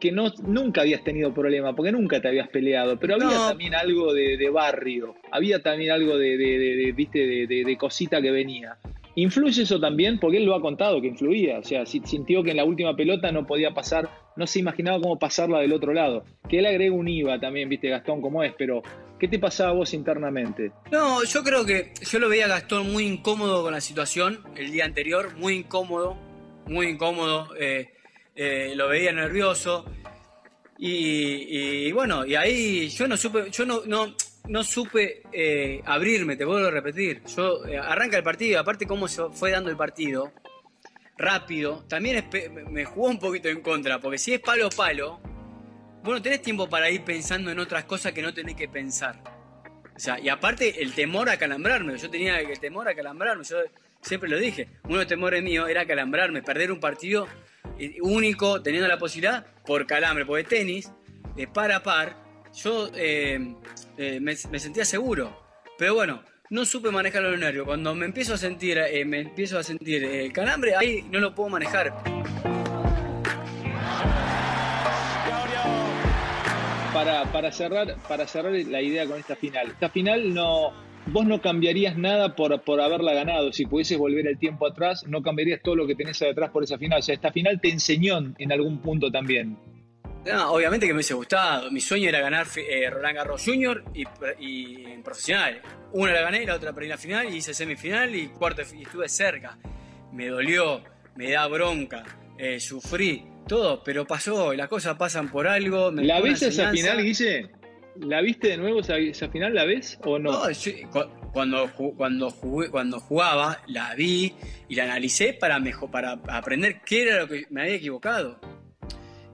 que 0.00 0.10
no, 0.10 0.32
nunca 0.48 0.80
habías 0.80 1.04
tenido 1.04 1.32
problema, 1.32 1.76
porque 1.76 1.92
nunca 1.92 2.20
te 2.20 2.28
habías 2.28 2.48
peleado, 2.48 2.98
pero 2.98 3.14
había 3.14 3.36
también 3.36 3.74
algo 3.76 4.12
de, 4.12 4.50
barrio, 4.50 5.14
había 5.30 5.62
también 5.62 5.92
algo 5.92 6.18
de, 6.18 6.36
de 6.36 7.76
cosita 7.78 8.20
que 8.20 8.32
venía. 8.32 8.78
¿Influye 9.16 9.62
eso 9.62 9.80
también? 9.80 10.18
Porque 10.18 10.36
él 10.36 10.44
lo 10.44 10.54
ha 10.54 10.60
contado 10.60 11.00
que 11.00 11.06
influía. 11.06 11.58
O 11.58 11.62
sea, 11.62 11.86
sintió 11.86 12.42
que 12.42 12.50
en 12.50 12.58
la 12.58 12.64
última 12.64 12.94
pelota 12.94 13.32
no 13.32 13.46
podía 13.46 13.70
pasar, 13.70 14.10
no 14.36 14.46
se 14.46 14.58
imaginaba 14.58 15.00
cómo 15.00 15.18
pasarla 15.18 15.60
del 15.60 15.72
otro 15.72 15.92
lado. 15.92 16.24
Que 16.48 16.58
él 16.58 16.66
agrega 16.66 16.94
un 16.94 17.08
IVA 17.08 17.40
también, 17.40 17.68
viste, 17.68 17.88
Gastón, 17.88 18.20
cómo 18.20 18.42
es, 18.42 18.54
pero 18.56 18.82
¿qué 19.18 19.28
te 19.28 19.38
pasaba 19.38 19.72
vos 19.72 19.94
internamente? 19.94 20.72
No, 20.90 21.24
yo 21.24 21.42
creo 21.42 21.64
que 21.64 21.92
yo 22.02 22.18
lo 22.18 22.28
veía 22.28 22.44
a 22.46 22.48
Gastón 22.48 22.92
muy 22.92 23.06
incómodo 23.06 23.62
con 23.62 23.72
la 23.72 23.80
situación 23.80 24.40
el 24.56 24.70
día 24.70 24.84
anterior, 24.84 25.36
muy 25.36 25.54
incómodo, 25.54 26.16
muy 26.66 26.88
incómodo. 26.88 27.48
Eh, 27.58 27.90
eh, 28.36 28.74
lo 28.76 28.88
veía 28.88 29.12
nervioso. 29.12 29.86
Y, 30.78 31.86
y, 31.88 31.92
bueno, 31.92 32.26
y 32.26 32.34
ahí 32.34 32.88
yo 32.90 33.08
no 33.08 33.16
supe, 33.16 33.50
yo 33.50 33.64
no, 33.64 33.80
no, 33.86 34.14
no 34.48 34.62
supe 34.62 35.22
eh, 35.32 35.80
abrirme, 35.86 36.36
te 36.36 36.44
vuelvo 36.44 36.68
a 36.68 36.70
repetir. 36.70 37.22
Yo 37.34 37.64
eh, 37.66 37.78
arranca 37.78 38.18
el 38.18 38.22
partido, 38.22 38.60
aparte 38.60 38.86
cómo 38.86 39.08
se 39.08 39.22
fue 39.30 39.50
dando 39.50 39.70
el 39.70 39.76
partido, 39.76 40.32
rápido, 41.18 41.84
también 41.88 42.28
me 42.70 42.84
jugó 42.84 43.08
un 43.08 43.18
poquito 43.18 43.48
en 43.48 43.60
contra, 43.60 44.00
porque 44.00 44.18
si 44.18 44.34
es 44.34 44.40
palo 44.40 44.68
palo, 44.70 45.20
bueno, 46.02 46.22
tenés 46.22 46.42
tiempo 46.42 46.68
para 46.68 46.90
ir 46.90 47.02
pensando 47.02 47.50
en 47.50 47.58
otras 47.58 47.84
cosas 47.84 48.12
que 48.12 48.22
no 48.22 48.32
tenés 48.32 48.54
que 48.54 48.68
pensar. 48.68 49.20
O 49.94 49.98
sea, 49.98 50.20
y 50.20 50.28
aparte 50.28 50.82
el 50.82 50.92
temor 50.92 51.30
a 51.30 51.38
calambrarme, 51.38 51.96
yo 51.96 52.10
tenía 52.10 52.38
el 52.40 52.60
temor 52.60 52.88
a 52.88 52.94
calambrarme, 52.94 53.44
yo 53.44 53.56
siempre 54.02 54.28
lo 54.28 54.38
dije, 54.38 54.68
uno 54.84 54.94
de 54.94 55.00
los 55.00 55.06
temores 55.08 55.42
míos 55.42 55.68
era 55.68 55.86
calambrarme, 55.86 56.42
perder 56.42 56.70
un 56.70 56.80
partido 56.80 57.26
eh, 57.78 57.96
único, 58.02 58.62
teniendo 58.62 58.88
la 58.88 58.98
posibilidad, 58.98 59.46
por 59.64 59.86
calambre, 59.86 60.26
porque 60.26 60.44
tenis, 60.44 60.92
de 61.34 61.48
par 61.48 61.72
a 61.72 61.82
par, 61.82 62.16
yo 62.54 62.90
eh, 62.94 63.54
eh, 63.96 64.20
me, 64.20 64.36
sentía 64.36 64.84
seguro. 64.84 65.44
Pero 65.78 65.94
bueno, 65.94 66.22
no 66.50 66.64
supe 66.64 66.90
manejar 66.90 67.22
los 67.22 67.38
nervios. 67.38 67.66
Cuando 67.66 67.94
me 67.94 68.06
empiezo 68.06 68.34
a 68.34 68.36
sentir, 68.36 68.78
eh, 68.78 69.04
me 69.04 69.20
empiezo 69.20 69.58
a 69.58 69.62
sentir 69.62 70.04
el 70.04 70.32
calambre, 70.32 70.76
ahí 70.76 71.04
no 71.10 71.20
lo 71.20 71.34
puedo 71.34 71.48
manejar. 71.48 71.94
Para, 76.92 77.24
para, 77.30 77.52
cerrar, 77.52 77.96
para 78.08 78.26
cerrar 78.26 78.52
la 78.52 78.80
idea 78.80 79.06
con 79.06 79.18
esta 79.18 79.36
final. 79.36 79.68
Esta 79.68 79.90
final 79.90 80.32
no, 80.32 80.72
vos 81.06 81.26
no 81.26 81.42
cambiarías 81.42 81.98
nada 81.98 82.34
por, 82.34 82.58
por 82.62 82.80
haberla 82.80 83.12
ganado. 83.12 83.52
Si 83.52 83.66
pudieses 83.66 83.98
volver 83.98 84.26
el 84.26 84.38
tiempo 84.38 84.66
atrás, 84.66 85.04
no 85.06 85.22
cambiarías 85.22 85.60
todo 85.62 85.76
lo 85.76 85.86
que 85.86 85.94
tenés 85.94 86.22
atrás 86.22 86.50
por 86.50 86.64
esa 86.64 86.78
final. 86.78 87.00
O 87.00 87.02
sea, 87.02 87.14
esta 87.14 87.32
final 87.32 87.60
te 87.60 87.68
enseñó 87.68 88.18
en 88.38 88.52
algún 88.52 88.78
punto 88.78 89.10
también. 89.10 89.58
No, 90.26 90.52
obviamente 90.52 90.86
que 90.86 90.92
me 90.92 90.98
hubiese 90.98 91.14
gustado. 91.14 91.70
Mi 91.70 91.80
sueño 91.80 92.08
era 92.08 92.20
ganar 92.20 92.46
eh, 92.56 92.90
Roland 92.90 93.16
Garros 93.16 93.44
Junior 93.44 93.84
y, 93.94 94.84
en 94.84 95.02
profesional. 95.02 95.62
Una 95.92 96.12
la 96.12 96.22
gané, 96.22 96.44
la 96.44 96.56
otra 96.56 96.72
perdí 96.72 96.88
la 96.88 96.98
final 96.98 97.32
y 97.32 97.36
hice 97.36 97.54
semifinal 97.54 98.14
y 98.14 98.28
cuarto 98.28 98.62
y 98.74 98.82
estuve 98.82 99.08
cerca. 99.08 99.56
Me 100.12 100.26
dolió, 100.26 100.82
me 101.14 101.30
da 101.30 101.46
bronca, 101.46 102.04
eh, 102.38 102.58
sufrí, 102.58 103.24
todo, 103.46 103.82
pero 103.84 104.04
pasó, 104.04 104.52
las 104.52 104.68
cosas 104.68 104.96
pasan 104.96 105.30
por 105.30 105.46
algo. 105.46 105.92
¿La 105.92 106.20
ves 106.20 106.42
esa 106.42 106.70
final, 106.70 107.02
Guille? 107.02 107.50
¿La 108.00 108.20
viste 108.20 108.48
de 108.48 108.56
nuevo 108.56 108.80
esa, 108.80 109.28
final? 109.28 109.54
¿La 109.54 109.64
ves 109.64 109.98
o 110.04 110.18
no? 110.18 110.32
no 110.32 111.16
cuando, 111.32 111.70
cuando, 111.96 112.30
jugué, 112.30 112.70
cuando 112.70 112.98
jugaba, 112.98 113.62
la 113.66 113.94
vi 113.94 114.34
y 114.68 114.74
la 114.74 114.84
analicé 114.84 115.34
para, 115.34 115.60
mejor, 115.60 115.90
para 115.90 116.12
aprender 116.28 116.80
qué 116.84 117.02
era 117.02 117.20
lo 117.20 117.28
que 117.28 117.46
me 117.50 117.62
había 117.62 117.74
equivocado. 117.74 118.40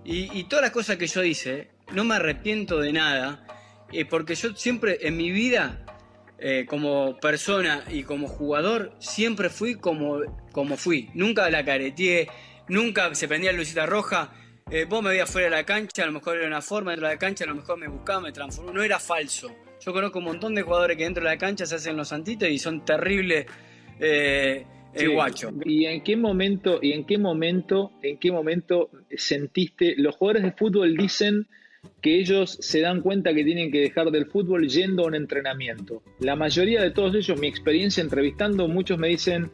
Y, 0.05 0.45
todas 0.45 0.63
las 0.63 0.73
cosas 0.73 0.97
que 0.97 1.07
yo 1.07 1.23
hice, 1.23 1.69
no 1.93 2.05
me 2.05 2.17
arrepiento 2.17 2.81
de 2.81 2.93
nada, 2.93 3.47
eh, 3.93 4.05
porque 4.05 4.35
yo 4.35 4.55
siempre 4.57 4.99
en 5.03 5.17
mi 5.17 5.31
vida, 5.31 5.85
eh, 6.39 6.67
como 6.69 7.19
persona 7.21 7.85
y 7.89 8.03
como 8.03 8.27
jugador, 8.27 8.97
siempre 8.99 9.49
fui 9.49 9.77
como, 9.77 10.21
como 10.51 10.77
fui. 10.77 11.09
Nunca 11.15 11.49
la 11.51 11.65
careteé, 11.65 12.29
nunca 12.69 13.15
se 13.15 13.29
prendía 13.29 13.53
lucita 13.53 13.87
roja. 13.87 14.33
Eh, 14.71 14.87
vos 14.87 15.03
me 15.03 15.11
veías 15.11 15.31
fuera 15.31 15.47
de 15.47 15.51
la 15.53 15.65
cancha, 15.65 16.03
a 16.03 16.07
lo 16.07 16.13
mejor 16.13 16.37
era 16.37 16.49
una 16.49 16.63
forma, 16.63 16.91
dentro 16.91 17.07
de 17.07 17.15
la 17.15 17.19
cancha 17.19 17.45
a 17.45 17.49
lo 17.49 17.55
mejor 17.55 17.79
me 17.79 17.87
buscaba, 17.87 18.21
me 18.23 18.33
transformó. 18.33 18.73
No 18.73 18.83
era 18.83 18.99
falso. 18.99 19.55
Yo 19.85 19.93
conozco 19.93 20.19
un 20.19 20.25
montón 20.25 20.55
de 20.55 20.63
jugadores 20.63 20.97
que 20.97 21.05
dentro 21.05 21.23
de 21.23 21.31
la 21.31 21.39
cancha 21.39 21.65
se 21.65 21.77
hacen 21.77 21.97
los 21.97 22.09
santitos 22.09 22.49
y 22.49 22.59
son 22.59 22.85
terribles 22.85 23.47
el 24.95 25.11
guacho. 25.11 25.51
¿Y 25.65 25.87
en 25.87 26.03
qué 26.03 26.17
momento, 26.17 26.79
y 26.83 26.93
en 26.93 27.05
qué 27.05 27.19
momento, 27.19 27.93
en 28.03 28.19
qué 28.19 28.31
momento 28.31 28.91
sentiste, 29.17 29.95
los 29.97 30.17
jugadores 30.17 30.43
de 30.43 30.53
fútbol 30.53 30.97
dicen 30.97 31.47
que 32.01 32.21
ellos 32.21 32.59
se 32.61 32.81
dan 32.81 33.01
cuenta 33.01 33.35
que 33.35 33.45
tienen 33.45 33.71
que 33.71 33.81
dejar 33.81 34.11
del 34.11 34.27
fútbol 34.27 34.69
yendo 34.69 35.05
a 35.05 35.07
un 35.07 35.15
entrenamiento. 35.15 36.03
La 36.21 36.37
mayoría 36.37 36.83
de 36.83 36.91
todos 36.91 37.15
ellos, 37.15 37.39
mi 37.41 37.47
experiencia 37.47 38.03
entrevistando, 38.03 38.69
muchos 38.69 38.99
me 38.99 39.09
dicen, 39.09 39.51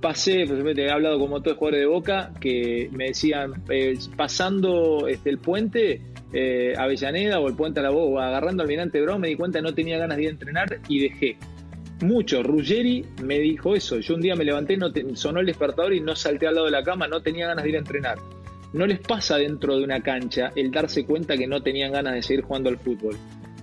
pasé, 0.00 0.42
he 0.42 0.90
hablado 0.90 1.18
con 1.18 1.42
todos 1.42 1.56
jugadores 1.56 1.80
de 1.80 1.86
Boca, 1.86 2.32
que 2.40 2.88
me 2.92 3.06
decían, 3.06 3.62
eh, 3.70 3.98
pasando 4.16 5.06
este, 5.08 5.30
el 5.30 5.38
puente, 5.38 6.02
eh, 6.32 6.74
Avellaneda 6.76 7.40
o 7.40 7.48
el 7.48 7.54
puente 7.54 7.80
a 7.80 7.82
la 7.84 7.90
Boca, 7.90 8.26
agarrando 8.26 8.62
al 8.62 8.68
Mirante 8.68 9.00
Brown, 9.00 9.20
me 9.20 9.28
di 9.28 9.36
cuenta 9.36 9.58
que 9.58 9.62
no 9.62 9.74
tenía 9.74 9.98
ganas 9.98 10.16
de 10.16 10.24
ir 10.24 10.28
a 10.28 10.32
entrenar 10.32 10.78
y 10.88 11.00
dejé 11.00 11.36
mucho. 12.02 12.42
Ruggeri 12.42 13.04
me 13.22 13.38
dijo 13.38 13.74
eso. 13.74 13.98
Yo 13.98 14.14
un 14.14 14.20
día 14.20 14.34
me 14.34 14.44
levanté, 14.44 14.76
no 14.76 14.90
sonó 15.14 15.40
el 15.40 15.46
despertador 15.46 15.94
y 15.94 16.00
no 16.00 16.14
salté 16.16 16.46
al 16.46 16.54
lado 16.54 16.66
de 16.66 16.72
la 16.72 16.82
cama, 16.82 17.08
no 17.08 17.22
tenía 17.22 17.46
ganas 17.46 17.64
de 17.64 17.70
ir 17.70 17.76
a 17.76 17.80
entrenar. 17.80 18.18
No 18.72 18.86
les 18.86 19.00
pasa 19.00 19.36
dentro 19.36 19.76
de 19.76 19.84
una 19.84 20.00
cancha 20.02 20.50
el 20.56 20.70
darse 20.70 21.04
cuenta 21.04 21.36
que 21.36 21.46
no 21.46 21.62
tenían 21.62 21.92
ganas 21.92 22.14
de 22.14 22.22
seguir 22.22 22.44
jugando 22.44 22.70
al 22.70 22.78
fútbol. 22.78 23.16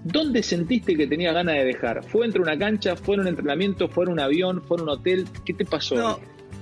¿Dónde 0.04 0.44
sentiste 0.44 0.96
que 0.96 1.08
tenía 1.08 1.34
ganas 1.34 1.56
de 1.56 1.66
dejar? 1.66 2.04
¿Fue 2.04 2.22
dentro 2.22 2.44
de 2.44 2.52
una 2.52 2.60
cancha? 2.60 2.96
¿Fue 2.96 3.16
en 3.16 3.22
un 3.22 3.28
entrenamiento? 3.28 3.90
¿Fue 3.90 4.06
en 4.06 4.12
un 4.12 4.20
avión? 4.20 4.62
¿Fue 4.62 4.78
en 4.78 4.84
un 4.84 4.90
hotel? 4.90 5.28
¿Qué 5.46 5.54
te 5.54 5.66
pasó? 5.66 5.96
No, 5.96 6.20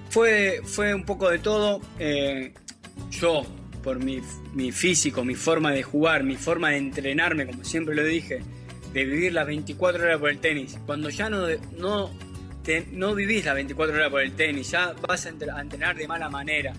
fue, 0.10 0.62
fue 0.63 0.93
un 0.93 1.03
poco 1.03 1.29
de 1.29 1.39
todo. 1.39 1.81
Eh, 2.00 2.53
yo, 3.12 3.43
por 3.84 4.03
mi, 4.03 4.22
mi 4.53 4.72
físico, 4.72 5.24
mi 5.24 5.36
forma 5.36 5.72
de 5.72 5.84
jugar, 5.84 6.24
mi 6.24 6.36
forma 6.36 6.72
de 6.72 6.77
entrenarme, 6.77 7.46
como 7.46 7.63
siempre 7.63 7.96
lo 7.96 8.03
dije, 8.03 8.41
de 8.98 9.06
vivir 9.06 9.34
las 9.34 9.46
24 9.46 10.04
horas 10.04 10.18
por 10.18 10.32
el 10.32 10.39
tenis. 10.39 10.80
Cuando 10.88 11.10
ya 11.12 11.30
no, 11.30 11.48
no, 11.77 12.12
no 12.92 13.16
vivís 13.16 13.46
las 13.46 13.54
24 13.54 13.96
horas 13.96 14.10
por 14.10 14.22
el 14.24 14.32
tenis, 14.36 14.72
ya 14.72 14.94
vas 15.08 15.27
a 15.27 15.30
entrenar 15.30 15.96
de 15.96 16.08
mala 16.08 16.30
manera, 16.30 16.74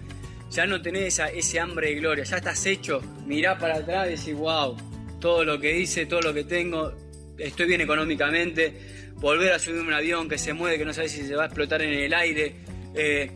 ya 0.50 0.66
no 0.66 0.82
tenés 0.82 1.20
ese 1.32 1.60
hambre 1.60 1.90
de 1.90 1.94
gloria, 1.94 2.24
ya 2.24 2.38
estás 2.38 2.66
hecho, 2.66 3.00
mirá 3.24 3.56
para 3.56 3.76
atrás 3.76 4.08
y 4.08 4.16
decís, 4.16 4.34
wow, 4.34 4.76
todo 5.20 5.44
lo 5.44 5.60
que 5.60 5.78
hice, 5.78 6.06
todo 6.06 6.20
lo 6.20 6.34
que 6.34 6.42
tengo, 6.42 6.92
estoy 7.38 7.66
bien 7.66 7.82
económicamente, 7.82 9.12
volver 9.14 9.52
a 9.52 9.60
subir 9.60 9.80
un 9.80 9.92
avión 9.92 10.28
que 10.28 10.38
se 10.38 10.52
mueve, 10.52 10.76
que 10.76 10.84
no 10.84 10.92
sabes 10.92 11.12
si 11.12 11.24
se 11.24 11.36
va 11.36 11.44
a 11.44 11.46
explotar 11.46 11.82
en 11.82 11.92
el 11.92 12.12
aire. 12.14 12.56
Eh, 12.96 13.30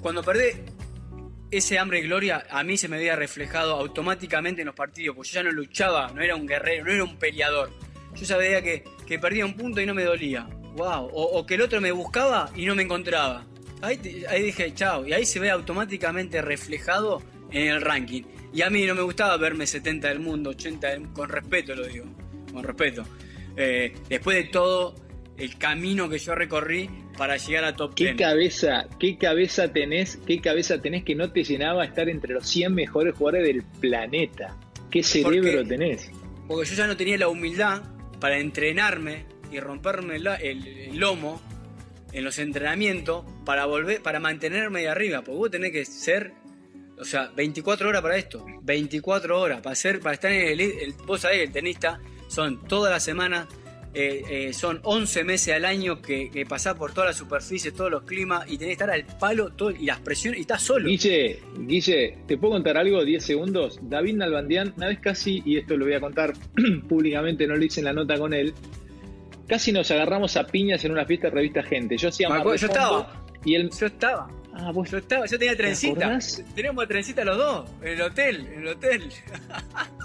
cuando 0.00 0.24
perdés 0.24 0.56
ese 1.52 1.78
hambre 1.78 2.00
de 2.00 2.08
gloria, 2.08 2.44
a 2.50 2.64
mí 2.64 2.76
se 2.76 2.88
me 2.88 2.96
había 2.96 3.14
reflejado 3.14 3.74
automáticamente 3.76 4.62
en 4.62 4.66
los 4.66 4.74
partidos, 4.74 5.14
porque 5.14 5.30
yo 5.30 5.34
ya 5.34 5.42
no 5.44 5.52
luchaba, 5.52 6.10
no 6.12 6.22
era 6.22 6.34
un 6.34 6.44
guerrero, 6.44 6.86
no 6.86 6.92
era 6.92 7.04
un 7.04 7.16
peleador 7.20 7.85
yo 8.16 8.26
sabía 8.26 8.62
que, 8.62 8.84
que 9.06 9.18
perdía 9.18 9.44
un 9.44 9.54
punto 9.54 9.80
y 9.80 9.86
no 9.86 9.94
me 9.94 10.04
dolía. 10.04 10.48
¡Wow! 10.76 11.10
O, 11.12 11.46
que 11.46 11.54
el 11.54 11.62
otro 11.62 11.80
me 11.80 11.90
buscaba 11.92 12.50
y 12.54 12.66
no 12.66 12.74
me 12.74 12.82
encontraba. 12.82 13.46
Ahí, 13.80 14.24
ahí 14.28 14.42
dije, 14.42 14.74
chao. 14.74 15.06
Y 15.06 15.12
ahí 15.12 15.24
se 15.24 15.38
ve 15.40 15.50
automáticamente 15.50 16.42
reflejado 16.42 17.22
en 17.50 17.68
el 17.68 17.80
ranking. 17.80 18.22
Y 18.52 18.62
a 18.62 18.70
mí 18.70 18.84
no 18.84 18.94
me 18.94 19.02
gustaba 19.02 19.36
verme 19.36 19.66
70 19.66 20.08
del 20.08 20.20
mundo, 20.20 20.50
80 20.50 20.88
del, 20.88 21.12
con 21.12 21.28
respeto 21.28 21.74
lo 21.74 21.86
digo, 21.86 22.06
con 22.52 22.62
respeto. 22.62 23.04
Eh, 23.56 23.94
después 24.08 24.36
de 24.36 24.44
todo 24.44 24.94
el 25.36 25.58
camino 25.58 26.08
que 26.08 26.18
yo 26.18 26.34
recorrí 26.34 26.88
para 27.16 27.36
llegar 27.36 27.64
a 27.64 27.74
top 27.74 27.94
¿Qué 27.94 28.16
cabeza, 28.16 28.86
qué 28.98 29.16
cabeza 29.18 29.72
tenés, 29.72 30.18
qué 30.26 30.40
cabeza 30.40 30.80
tenés 30.80 31.04
que 31.04 31.14
no 31.14 31.32
te 31.32 31.44
llenaba 31.44 31.84
estar 31.84 32.08
entre 32.08 32.34
los 32.34 32.46
100 32.48 32.74
mejores 32.74 33.14
jugadores 33.14 33.46
del 33.46 33.62
planeta? 33.80 34.56
¿Qué 34.90 35.02
cerebro 35.02 35.64
tenés? 35.66 36.10
Porque 36.46 36.68
yo 36.68 36.76
ya 36.76 36.86
no 36.86 36.96
tenía 36.96 37.18
la 37.18 37.28
humildad 37.28 37.82
para 38.20 38.38
entrenarme 38.38 39.24
y 39.50 39.60
romperme 39.60 40.16
el, 40.16 40.98
lomo 40.98 41.40
en 42.12 42.24
los 42.24 42.38
entrenamientos 42.38 43.24
para 43.44 43.66
volver, 43.66 44.02
para 44.02 44.20
mantenerme 44.20 44.80
de 44.80 44.88
arriba, 44.88 45.22
porque 45.22 45.38
vos 45.38 45.50
tenés 45.50 45.72
que 45.72 45.84
ser, 45.84 46.32
o 46.98 47.04
sea, 47.04 47.30
24 47.34 47.88
horas 47.88 48.02
para 48.02 48.16
esto, 48.16 48.44
24 48.62 49.40
horas 49.40 49.60
para 49.60 49.74
ser, 49.74 50.00
para 50.00 50.14
estar 50.14 50.32
en 50.32 50.48
el, 50.48 50.60
el 50.60 50.92
vos 51.04 51.20
sabés, 51.20 51.40
el 51.40 51.52
tenista 51.52 52.00
son 52.28 52.64
toda 52.66 52.90
la 52.90 53.00
semana 53.00 53.46
eh, 53.98 54.24
eh, 54.28 54.52
son 54.52 54.78
11 54.82 55.24
meses 55.24 55.54
al 55.54 55.64
año 55.64 56.02
que, 56.02 56.30
que 56.30 56.44
pasás 56.44 56.74
por 56.74 56.92
toda 56.92 57.06
la 57.06 57.12
superficie, 57.14 57.72
todos 57.72 57.90
los 57.90 58.02
climas 58.02 58.44
y 58.46 58.58
tenés 58.58 58.76
que 58.76 58.84
estar 58.84 58.90
al 58.90 59.04
palo 59.18 59.52
todo, 59.52 59.70
y 59.70 59.86
las 59.86 60.00
presiones 60.00 60.36
y 60.36 60.42
estás 60.42 60.60
solo. 60.60 60.86
Guille, 60.86 61.40
Guille, 61.60 62.18
¿te 62.26 62.36
puedo 62.36 62.52
contar 62.52 62.76
algo? 62.76 63.02
10 63.02 63.24
segundos. 63.24 63.78
David 63.80 64.16
Nalbandián, 64.16 64.74
una 64.76 64.88
vez 64.88 64.98
casi, 65.00 65.42
y 65.46 65.56
esto 65.56 65.78
lo 65.78 65.86
voy 65.86 65.94
a 65.94 66.00
contar 66.00 66.34
públicamente, 66.90 67.46
no 67.46 67.56
lo 67.56 67.64
hice 67.64 67.80
en 67.80 67.86
la 67.86 67.94
nota 67.94 68.18
con 68.18 68.34
él, 68.34 68.52
casi 69.48 69.72
nos 69.72 69.90
agarramos 69.90 70.36
a 70.36 70.46
piñas 70.46 70.84
en 70.84 70.92
una 70.92 71.06
fiesta 71.06 71.28
de 71.28 71.34
revista 71.34 71.62
Gente. 71.62 71.96
Yo 71.96 72.10
hacía 72.10 72.28
Yo 72.28 72.52
estaba. 72.54 73.24
Y 73.46 73.54
él... 73.54 73.70
Yo 73.70 73.86
estaba. 73.86 74.28
Ah, 74.52 74.72
vos 74.72 74.90
yo 74.90 74.98
estaba, 74.98 75.26
yo 75.26 75.38
tenía 75.38 75.56
trencita. 75.56 76.18
Teníamos 76.54 76.86
trencita 76.86 77.24
los 77.24 77.36
dos, 77.36 77.70
en 77.82 77.88
el 77.88 78.02
hotel, 78.02 78.46
en 78.46 78.60
el 78.60 78.68
hotel. 78.68 79.02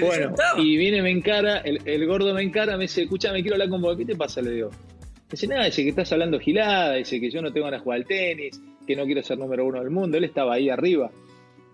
bueno, 0.00 0.34
y 0.56 0.76
viene, 0.76 1.02
me 1.02 1.10
encara, 1.10 1.58
el, 1.58 2.06
gordo 2.06 2.34
me 2.34 2.42
encara, 2.42 2.76
me 2.76 2.84
dice, 2.84 3.02
escucha, 3.02 3.32
me 3.32 3.40
quiero 3.42 3.54
hablar 3.54 3.68
con 3.68 3.82
vos, 3.82 3.96
¿qué 3.96 4.04
te 4.04 4.16
pasa? 4.16 4.42
Le 4.42 4.50
digo. 4.50 4.70
Dice, 5.30 5.46
nada, 5.46 5.66
dice 5.66 5.82
que 5.82 5.90
estás 5.90 6.10
hablando 6.12 6.40
gilada, 6.40 6.94
dice 6.94 7.20
que 7.20 7.30
yo 7.30 7.42
no 7.42 7.52
tengo 7.52 7.66
ganas 7.66 7.80
de 7.80 7.84
jugar 7.84 7.98
al 7.98 8.06
tenis, 8.06 8.60
que 8.86 8.96
no 8.96 9.04
quiero 9.04 9.22
ser 9.22 9.38
número 9.38 9.66
uno 9.66 9.80
del 9.80 9.90
mundo, 9.90 10.16
él 10.16 10.24
estaba 10.24 10.54
ahí 10.54 10.70
arriba. 10.70 11.10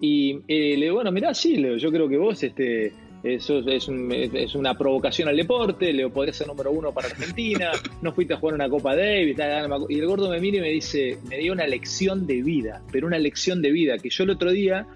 Y 0.00 0.40
eh, 0.48 0.76
le 0.76 0.86
digo, 0.86 0.96
bueno, 0.96 1.12
mirá, 1.12 1.32
sí, 1.34 1.56
le 1.56 1.68
digo, 1.68 1.76
yo 1.76 1.92
creo 1.92 2.08
que 2.08 2.16
vos, 2.16 2.42
este, 2.42 2.92
eso 3.24 3.60
es, 3.60 3.88
es, 3.88 4.54
una 4.54 4.76
provocación 4.76 5.28
al 5.28 5.36
deporte, 5.36 5.92
le 5.92 6.08
podrías 6.10 6.36
ser 6.36 6.46
número 6.46 6.72
uno 6.72 6.92
para 6.92 7.08
Argentina, 7.08 7.70
no 8.02 8.12
fuiste 8.12 8.34
a 8.34 8.36
jugar 8.36 8.54
una 8.54 8.68
Copa 8.68 8.94
Davis, 8.94 9.36
y 9.88 9.98
el 9.98 10.06
gordo 10.06 10.28
me 10.28 10.40
mira 10.40 10.58
y 10.58 10.60
me 10.60 10.68
dice, 10.68 11.18
me 11.28 11.38
dio 11.38 11.52
una 11.52 11.66
lección 11.66 12.26
de 12.26 12.42
vida, 12.42 12.82
pero 12.92 13.06
una 13.06 13.18
lección 13.18 13.62
de 13.62 13.70
vida, 13.70 13.98
que 13.98 14.10
yo 14.10 14.24
el 14.24 14.30
otro 14.30 14.50
día 14.52 14.86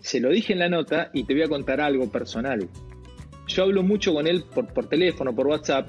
se 0.00 0.20
lo 0.20 0.30
dije 0.30 0.52
en 0.52 0.60
la 0.60 0.68
nota 0.68 1.10
y 1.12 1.24
te 1.24 1.34
voy 1.34 1.42
a 1.42 1.48
contar 1.48 1.80
algo 1.80 2.10
personal. 2.10 2.68
Yo 3.46 3.62
hablo 3.62 3.82
mucho 3.82 4.12
con 4.12 4.26
él 4.26 4.44
por, 4.44 4.72
por 4.72 4.88
teléfono, 4.88 5.34
por 5.34 5.46
WhatsApp. 5.46 5.88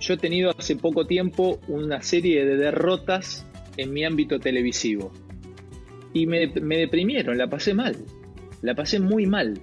Yo 0.00 0.14
he 0.14 0.16
tenido 0.16 0.52
hace 0.56 0.76
poco 0.76 1.06
tiempo 1.06 1.60
una 1.68 2.02
serie 2.02 2.44
de 2.44 2.56
derrotas 2.56 3.46
en 3.76 3.92
mi 3.92 4.04
ámbito 4.04 4.38
televisivo. 4.38 5.12
Y 6.12 6.26
me, 6.26 6.46
me 6.48 6.78
deprimieron, 6.78 7.38
la 7.38 7.48
pasé 7.48 7.74
mal. 7.74 7.96
La 8.62 8.74
pasé 8.74 8.98
muy 9.00 9.26
mal 9.26 9.60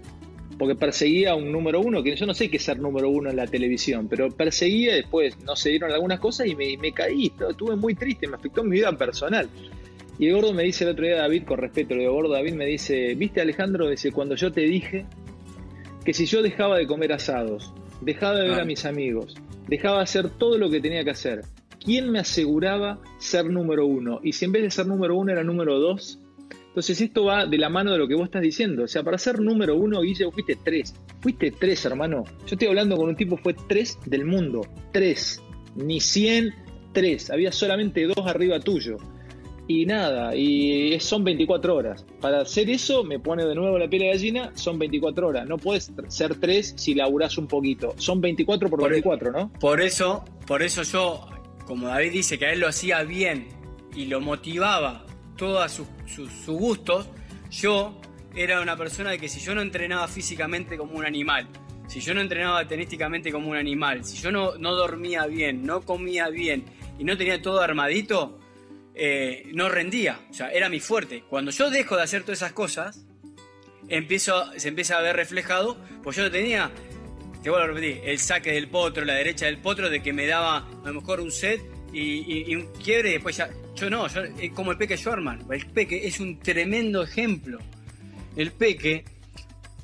porque 0.57 0.75
perseguía 0.75 1.31
a 1.31 1.35
un 1.35 1.51
número 1.51 1.81
uno, 1.81 2.03
que 2.03 2.15
yo 2.15 2.25
no 2.25 2.33
sé 2.33 2.49
qué 2.49 2.57
es 2.57 2.63
ser 2.63 2.79
número 2.79 3.09
uno 3.09 3.29
en 3.29 3.35
la 3.35 3.47
televisión, 3.47 4.07
pero 4.07 4.29
perseguía, 4.29 4.95
después 4.95 5.37
no 5.43 5.55
se 5.55 5.69
dieron 5.69 5.91
algunas 5.91 6.19
cosas 6.19 6.47
y 6.47 6.55
me, 6.55 6.77
me 6.77 6.91
caí, 6.91 7.31
estuve 7.49 7.75
muy 7.75 7.95
triste, 7.95 8.27
me 8.27 8.35
afectó 8.35 8.63
mi 8.63 8.77
vida 8.77 8.91
personal. 8.93 9.49
Y 10.19 10.27
el 10.27 10.35
gordo 10.35 10.53
me 10.53 10.63
dice 10.63 10.83
el 10.83 10.91
otro 10.91 11.05
día, 11.05 11.17
David, 11.17 11.43
con 11.43 11.57
respeto, 11.57 11.95
el 11.95 12.07
gordo 12.09 12.33
David 12.33 12.53
me 12.53 12.65
dice, 12.65 13.15
viste 13.15 13.41
Alejandro, 13.41 13.89
dice, 13.89 14.11
cuando 14.11 14.35
yo 14.35 14.51
te 14.51 14.61
dije 14.61 15.05
que 16.05 16.13
si 16.13 16.25
yo 16.25 16.41
dejaba 16.41 16.77
de 16.77 16.85
comer 16.85 17.13
asados, 17.13 17.73
dejaba 18.01 18.39
de 18.39 18.49
ver 18.49 18.59
a 18.59 18.65
mis 18.65 18.85
amigos, 18.85 19.35
dejaba 19.67 19.97
de 19.97 20.03
hacer 20.03 20.29
todo 20.29 20.57
lo 20.57 20.69
que 20.69 20.81
tenía 20.81 21.03
que 21.03 21.11
hacer. 21.11 21.41
¿Quién 21.83 22.11
me 22.11 22.19
aseguraba 22.19 22.99
ser 23.17 23.49
número 23.49 23.85
uno? 23.85 24.19
Y 24.23 24.33
si 24.33 24.45
en 24.45 24.51
vez 24.51 24.63
de 24.63 24.71
ser 24.71 24.87
número 24.87 25.17
uno 25.17 25.31
era 25.31 25.43
número 25.43 25.79
dos, 25.79 26.19
entonces 26.73 27.01
esto 27.01 27.25
va 27.25 27.45
de 27.45 27.57
la 27.57 27.69
mano 27.69 27.91
de 27.91 27.97
lo 27.97 28.07
que 28.07 28.15
vos 28.15 28.25
estás 28.25 28.41
diciendo. 28.41 28.83
O 28.83 28.87
sea, 28.87 29.03
para 29.03 29.17
ser 29.17 29.39
número 29.39 29.75
uno, 29.75 30.01
Guille, 30.01 30.25
vos 30.25 30.33
fuiste 30.33 30.57
tres. 30.63 30.95
Fuiste 31.21 31.51
tres, 31.51 31.85
hermano. 31.85 32.23
Yo 32.47 32.55
estoy 32.55 32.67
hablando 32.67 32.97
con 32.97 33.09
un 33.09 33.15
tipo, 33.15 33.37
fue 33.37 33.53
tres 33.67 33.99
del 34.05 34.25
mundo. 34.25 34.61
Tres. 34.91 35.39
Ni 35.75 35.99
cien, 35.99 36.53
tres. 36.91 37.29
Había 37.29 37.51
solamente 37.51 38.07
dos 38.07 38.25
arriba 38.25 38.59
tuyo. 38.59 38.97
Y 39.67 39.85
nada, 39.85 40.35
y 40.35 40.99
son 40.99 41.23
24 41.23 41.75
horas. 41.75 42.05
Para 42.19 42.41
hacer 42.41 42.69
eso, 42.69 43.03
me 43.03 43.19
pone 43.19 43.45
de 43.45 43.55
nuevo 43.55 43.77
la 43.77 43.87
piel 43.87 44.03
de 44.03 44.07
gallina, 44.09 44.51
son 44.55 44.77
24 44.77 45.27
horas. 45.27 45.47
No 45.47 45.57
puedes 45.57 45.91
ser 46.09 46.35
3 46.35 46.73
si 46.75 46.93
laburás 46.93 47.37
un 47.37 47.47
poquito. 47.47 47.93
Son 47.97 48.19
24 48.19 48.69
por, 48.69 48.89
24, 48.89 49.31
¿no? 49.31 49.53
Por 49.53 49.79
eso, 49.79 50.25
por 50.45 50.63
eso 50.63 50.83
yo, 50.83 51.25
como 51.65 51.87
David 51.87 52.11
dice 52.11 52.37
que 52.37 52.47
a 52.47 52.53
él 52.53 52.59
lo 52.59 52.67
hacía 52.67 53.03
bien 53.03 53.47
y 53.95 54.05
lo 54.05 54.19
motivaba 54.19 55.05
todos 55.37 55.71
sus, 55.71 56.27
gustos, 56.45 57.07
yo 57.49 57.99
era 58.35 58.59
una 58.59 58.75
persona 58.75 59.11
de 59.11 59.17
que 59.17 59.29
si 59.29 59.39
yo 59.39 59.55
no 59.55 59.61
entrenaba 59.61 60.09
físicamente 60.09 60.77
como 60.77 60.97
un 60.97 61.05
animal, 61.05 61.47
si 61.87 62.01
yo 62.01 62.13
no 62.13 62.19
entrenaba 62.19 62.67
tenísticamente 62.67 63.31
como 63.31 63.49
un 63.49 63.57
animal, 63.57 64.03
si 64.03 64.17
yo 64.17 64.29
no, 64.29 64.57
no 64.57 64.73
dormía 64.73 65.25
bien, 65.25 65.63
no 65.63 65.81
comía 65.81 66.27
bien 66.29 66.65
y 66.99 67.05
no 67.05 67.17
tenía 67.17 67.41
todo 67.41 67.61
armadito, 67.61 68.39
eh, 68.95 69.49
no 69.53 69.69
rendía, 69.69 70.19
o 70.29 70.33
sea, 70.33 70.51
era 70.51 70.69
mi 70.69 70.79
fuerte. 70.79 71.23
Cuando 71.29 71.51
yo 71.51 71.69
dejo 71.69 71.95
de 71.95 72.03
hacer 72.03 72.23
todas 72.23 72.39
esas 72.39 72.53
cosas, 72.53 73.05
empiezo, 73.87 74.51
se 74.57 74.67
empieza 74.67 74.97
a 74.97 75.01
ver 75.01 75.15
reflejado, 75.15 75.77
pues 76.03 76.15
yo 76.17 76.29
tenía, 76.29 76.71
te 77.41 77.49
vuelvo 77.49 77.65
a 77.65 77.67
repetir, 77.67 78.01
el 78.05 78.19
saque 78.19 78.51
del 78.51 78.67
potro, 78.67 79.03
la 79.05 79.15
derecha 79.15 79.45
del 79.45 79.57
potro, 79.57 79.89
de 79.89 80.01
que 80.01 80.13
me 80.13 80.27
daba 80.27 80.57
a 80.57 80.87
lo 80.87 81.01
mejor 81.01 81.19
un 81.19 81.31
set 81.31 81.61
y, 81.91 82.55
un 82.55 82.71
quiebre 82.73 83.09
y 83.09 83.13
después 83.13 83.37
ya, 83.37 83.49
yo 83.75 83.89
no, 83.89 84.07
yo, 84.07 84.21
como 84.53 84.71
el 84.71 84.77
Peque 84.77 84.97
Schwarman, 84.97 85.45
el 85.49 85.65
Peque 85.67 86.07
es 86.07 86.19
un 86.19 86.39
tremendo 86.39 87.03
ejemplo. 87.03 87.59
El 88.35 88.51
Peque, 88.51 89.05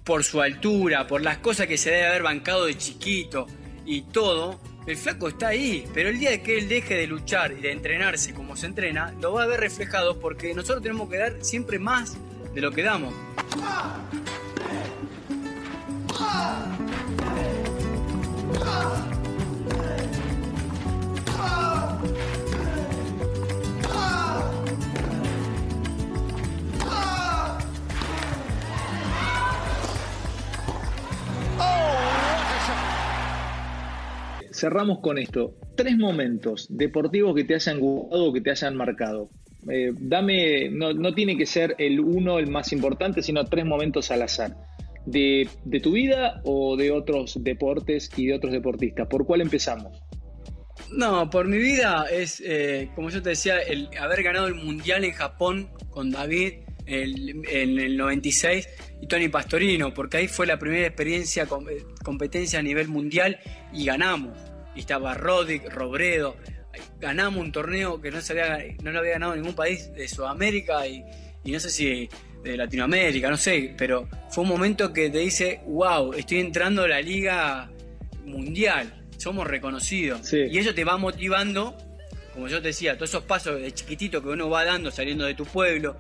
por 0.04 0.24
su 0.24 0.42
altura, 0.42 1.06
por 1.06 1.22
las 1.22 1.38
cosas 1.38 1.68
que 1.68 1.78
se 1.78 1.92
debe 1.92 2.08
haber 2.08 2.24
bancado 2.24 2.66
de 2.66 2.75
chiquito 2.75 3.46
y 3.86 4.01
todo, 4.01 4.60
el 4.89 4.98
flaco 4.98 5.27
está 5.27 5.50
ahí, 5.50 5.88
pero 5.93 6.10
el 6.10 6.17
día 6.17 6.41
que 6.41 6.58
él 6.58 6.67
deje 6.67 6.96
de 6.96 7.05
luchar 7.05 7.51
y 7.51 7.62
de 7.62 7.72
entrenarse 7.72 8.34
como 8.34 8.55
se 8.55 8.65
entrena, 8.65 9.13
lo 9.22 9.34
va 9.34 9.43
a 9.43 9.46
ver 9.46 9.60
reflejado 9.60 10.19
porque 10.19 10.53
nosotros 10.55 10.81
tenemos 10.81 11.10
que 11.10 11.17
dar 11.17 11.34
siempre 11.41 11.77
más 11.77 12.17
de 12.55 12.62
lo 12.62 12.72
que 12.72 12.81
damos. 12.81 13.13
Cerramos 34.60 35.00
con 35.00 35.18
esto. 35.18 35.56
Tres 35.75 35.98
momentos 35.98 36.68
deportivos 36.70 37.36
que 37.36 37.44
te 37.44 37.56
hayan 37.56 37.80
gustado 37.80 38.25
o 38.25 38.34
que 38.34 38.42
te 38.42 38.51
hayan 38.51 38.75
marcado. 38.75 39.30
Eh, 39.70 39.92
dame, 39.94 40.70
no, 40.70 41.13
tiene 41.13 41.38
que 41.38 41.46
ser 41.46 41.75
el 41.80 42.00
uno 42.00 42.39
el 42.39 42.48
más 42.48 42.72
importante, 42.72 43.22
sino 43.22 43.46
tres 43.46 43.66
momentos 43.66 44.12
al 44.12 44.22
azar. 44.22 44.56
De, 45.06 45.50
tu 45.82 45.94
vida 45.94 46.42
o 46.44 46.78
de 46.78 46.92
otros 46.92 47.38
deportes 47.44 48.12
y 48.16 48.28
de 48.28 48.36
otros 48.36 48.51
deportistas. 48.51 49.08
¿Por 49.08 49.25
cuál 49.25 49.42
empezamos? 49.42 50.01
No, 50.92 51.30
por 51.30 51.48
mi 51.48 51.58
vida 51.58 52.06
es, 52.12 52.42
eh, 52.46 52.89
como 52.96 53.10
yo 53.10 53.22
te 53.22 53.30
decía, 53.30 53.60
el 53.60 53.89
haber 54.00 54.24
ganado 54.24 54.48
el 54.48 54.56
Mundial 54.56 55.04
en 55.04 55.12
Japón 55.12 55.70
con 55.89 56.12
David 56.12 56.54
en 56.89 57.80
el 57.80 57.98
96 57.98 58.68
y 59.01 59.08
Tony 59.08 59.30
Pastorino, 59.30 59.94
porque 59.94 60.18
ahí 60.18 60.28
fue 60.28 60.48
la 60.48 60.58
primera 60.58 60.88
experiencia, 60.88 61.44
eh, 61.44 61.84
competencia 62.04 62.60
a 62.60 62.62
nivel 62.63 62.88
mundial 62.88 63.39
y 63.72 63.86
ganamos 63.86 64.48
y 64.75 64.82
estaba 64.82 65.13
Rodic, 65.13 65.71
Robredo. 65.73 66.36
Ganamos 66.99 67.43
un 67.43 67.51
torneo 67.51 68.01
que 68.01 68.12
no, 68.12 68.21
se 68.21 68.34
había, 68.34 68.75
no 68.84 68.91
lo 68.91 68.99
había 68.99 69.13
ganado 69.13 69.36
ningún 69.36 69.55
país 69.55 69.91
de 69.93 70.08
Sudamérica 70.08 70.88
y, 70.88 71.03
no 71.45 71.60
sé 71.60 71.69
si 71.69 72.10
de 72.43 72.55
Latinoamérica, 72.55 73.29
no 73.29 73.38
sé, 73.38 73.73
pero 73.77 74.08
fue 74.29 74.43
un 74.43 74.49
momento 74.49 74.93
que 74.93 75.10
te 75.10 75.17
dice, 75.17 75.62
wow, 75.65 76.13
estoy 76.13 76.39
entrando 76.39 76.84
a 76.84 76.88
la 76.88 77.01
liga 77.01 77.69
mundial, 78.25 79.05
somos 79.17 79.47
reconocidos. 79.47 80.32
Y 80.32 80.58
eso 80.58 80.73
te 80.73 80.84
va 80.84 80.97
motivando, 80.97 81.75
como 82.34 82.47
yo 82.47 82.62
te 82.62 82.69
decía, 82.69 82.95
todos 82.95 83.10
esos 83.10 83.23
pasos 83.23 83.60
de 83.60 83.71
chiquitito 83.71 84.21
que 84.21 84.29
uno 84.29 84.49
va 84.49 84.63
dando 84.63 84.91
saliendo 84.91 85.25
de 85.25 85.34
tu 85.34 85.45
pueblo, 85.45 85.99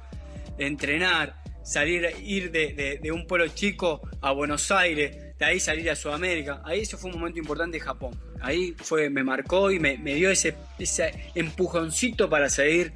entrenar, 0.57 1.35
salir, 1.63 2.07
ir 2.23 2.51
de, 2.51 2.99
de 3.01 3.11
un 3.11 3.27
pueblo 3.27 3.47
chico 3.49 4.01
a 4.21 4.31
Buenos 4.31 4.71
Aires, 4.71 5.28
de 5.39 5.45
ahí 5.45 5.59
salir 5.59 5.89
a 5.89 5.95
Sudamérica. 5.95 6.61
Ahí 6.65 6.81
eso 6.81 6.97
fue 6.97 7.09
un 7.11 7.17
momento 7.17 7.39
importante 7.39 7.77
en 7.77 7.83
Japón. 7.83 8.11
Ahí 8.41 8.75
fue, 8.77 9.09
me 9.09 9.23
marcó 9.23 9.71
y 9.71 9.79
me, 9.79 9.97
dio 9.97 10.29
ese, 10.29 10.55
ese, 10.77 11.31
empujoncito 11.33 12.29
para 12.29 12.49
seguir 12.49 12.91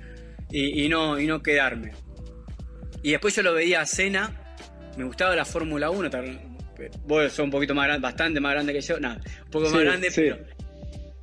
y, 0.52 0.88
no, 0.90 1.20
y 1.20 1.26
no 1.26 1.42
quedarme. 1.42 1.94
Y 3.02 3.12
después 3.12 3.36
yo 3.36 3.44
lo 3.44 3.54
veía 3.54 3.82
a 3.82 3.86
Cena, 3.86 4.56
me 4.98 5.06
gustaba 5.06 5.36
la 5.36 5.46
Fórmula 5.46 5.90
1, 5.90 6.10
vos 7.06 7.32
sos 7.32 7.40
un 7.40 7.52
poquito 7.52 7.74
más 7.74 7.88
grande, 7.88 8.04
bastante 8.04 8.40
más 8.40 8.54
grande 8.54 8.74
que 8.74 8.82
yo, 8.82 9.00
nada, 9.00 9.20
un 9.46 9.52
poco 9.52 9.70
más 9.70 9.82
grande, 9.82 10.10
pero 10.14 10.38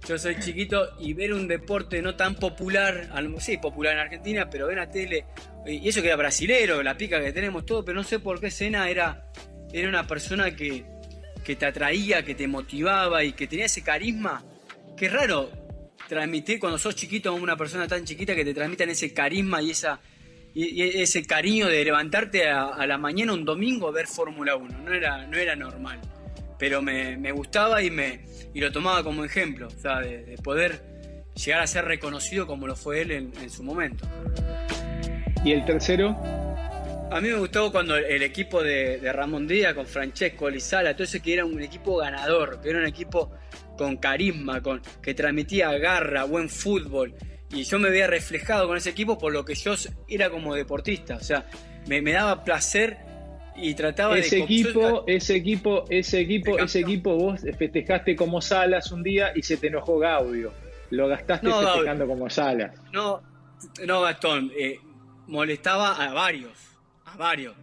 yo 0.07 0.19
soy 0.19 0.39
chiquito 0.41 0.91
y 0.99 1.15
ver 1.15 1.33
un 1.33 1.49
deporte 1.49 2.03
no 2.03 2.17
tan 2.17 2.35
popular, 2.35 3.09
sí, 3.39 3.57
popular 3.57 3.95
en 3.95 3.99
Argentina, 4.01 4.51
pero 4.51 4.67
ver 4.67 4.79
a 4.79 4.91
tele, 4.91 5.25
y 5.67 5.89
eso 5.89 6.03
que 6.03 6.09
era 6.09 6.17
brasilero, 6.17 6.83
la 6.83 6.97
pica 6.97 7.21
que 7.21 7.33
tenemos 7.33 7.65
todo, 7.65 7.85
pero 7.85 7.97
no 7.97 8.05
sé 8.05 8.19
por 8.19 8.41
qué 8.41 8.51
Cena 8.51 8.91
era, 8.91 9.31
era 9.73 9.89
una 9.89 10.07
persona 10.07 10.55
que, 10.55 10.85
que 11.45 11.57
te 11.57 11.67
atraía, 11.67 12.25
que 12.25 12.35
te 12.35 12.47
motivaba 12.47 13.25
y 13.25 13.33
que 13.33 13.47
tenía 13.47 13.67
ese 13.67 13.83
carisma. 13.83 14.43
Qué 14.97 15.09
raro 15.09 15.51
transmitir 16.09 16.59
cuando 16.59 16.79
sos 16.79 16.95
chiquito 16.95 17.31
a 17.31 17.33
una 17.33 17.57
persona 17.57 17.87
tan 17.87 18.05
chiquita 18.05 18.35
que 18.35 18.45
te 18.45 18.53
transmitan 18.53 18.91
ese 18.91 19.13
carisma 19.13 19.63
y 19.63 19.71
esa 19.71 20.01
y, 20.55 21.01
ese 21.01 21.25
cariño 21.25 21.69
de 21.69 21.85
levantarte 21.85 22.49
a, 22.49 22.87
la 22.87 22.99
mañana 22.99 23.33
un 23.33 23.45
domingo 23.45 23.89
a 23.89 23.93
ver 23.93 24.07
Fórmula 24.07 24.57
1. 24.57 24.79
No 24.79 24.93
era, 24.93 25.27
no 25.27 25.37
era 25.37 25.55
normal. 25.57 26.01
Pero 26.59 26.83
me, 26.83 27.33
gustaba 27.33 27.83
y, 27.83 27.91
me, 27.91 28.21
y 28.53 28.61
lo 28.61 28.71
tomaba 28.71 29.03
como 29.03 29.25
ejemplo, 29.25 29.69
o 29.69 29.81
sea, 29.81 30.01
de, 30.01 30.37
poder 30.43 30.83
llegar 31.35 31.63
a 31.63 31.67
ser 31.67 31.87
reconocido 31.87 32.47
como 32.47 32.67
lo 32.67 32.77
fue 32.77 33.01
él 33.03 33.13
en, 33.13 33.33
en 33.41 33.49
su 33.49 33.63
momento. 33.63 34.07
¿Y 35.43 35.53
el 35.53 35.65
tercero? 35.65 36.15
A 37.11 37.21
mí 37.21 37.29
me 37.29 37.35
gustó 37.35 37.73
cuando 37.73 37.97
el 37.97 38.23
equipo 38.23 38.63
de, 38.63 39.01
Ramón 39.13 39.49
Díaz 39.49 39.75
con 39.75 39.85
Francesco 39.85 40.49
Lizala, 40.49 40.95
todo 40.95 41.03
eso 41.03 41.21
que 41.21 41.35
era 41.35 41.45
un 41.45 41.61
equipo 41.61 41.97
ganador, 41.97 42.61
que 42.61 42.71
era 42.71 42.79
un 42.79 42.87
equipo 42.87 43.33
con 43.77 43.97
carisma, 43.97 44.63
con, 44.63 44.81
que 45.03 45.13
transmitía 45.13 45.73
garra, 45.79 46.23
buen 46.23 46.49
fútbol. 46.49 47.13
Y 47.51 47.65
yo 47.65 47.81
me 47.81 47.91
veía 47.91 48.07
reflejado 48.07 48.69
con 48.69 48.77
ese 48.77 48.91
equipo 48.91 49.19
por 49.19 49.33
lo 49.33 49.45
que 49.45 49.57
yo 49.57 49.75
era 50.07 50.31
como 50.31 50.55
deportista. 50.55 51.17
O 51.17 51.21
sea, 51.21 51.47
me, 51.89 52.01
daba 52.01 52.45
placer 52.45 52.99
y 53.57 53.75
trataba 53.75 54.17
ese 54.17 54.37
de... 54.37 54.43
Equipo, 54.43 55.03
ese 55.09 55.35
equipo, 55.35 55.85
ese 55.91 56.21
equipo, 56.21 56.59
ese 56.61 56.79
equipo, 56.79 57.17
vos 57.17 57.41
festejaste 57.59 58.15
como 58.15 58.41
Salas 58.41 58.93
un 58.93 59.03
día 59.03 59.33
y 59.35 59.43
se 59.43 59.57
te 59.57 59.67
enojó 59.67 59.99
Gaudio. 59.99 60.53
Lo 60.91 61.09
gastaste 61.09 61.49
festejando 61.51 62.07
como 62.07 62.31
Salas. 62.31 62.73
No, 62.93 63.21
no 63.85 64.01
Gastón, 64.03 64.53
eh, 64.57 64.79
molestaba 65.27 65.97
a 65.97 66.13
varios 66.13 66.70
varios. 67.17 67.55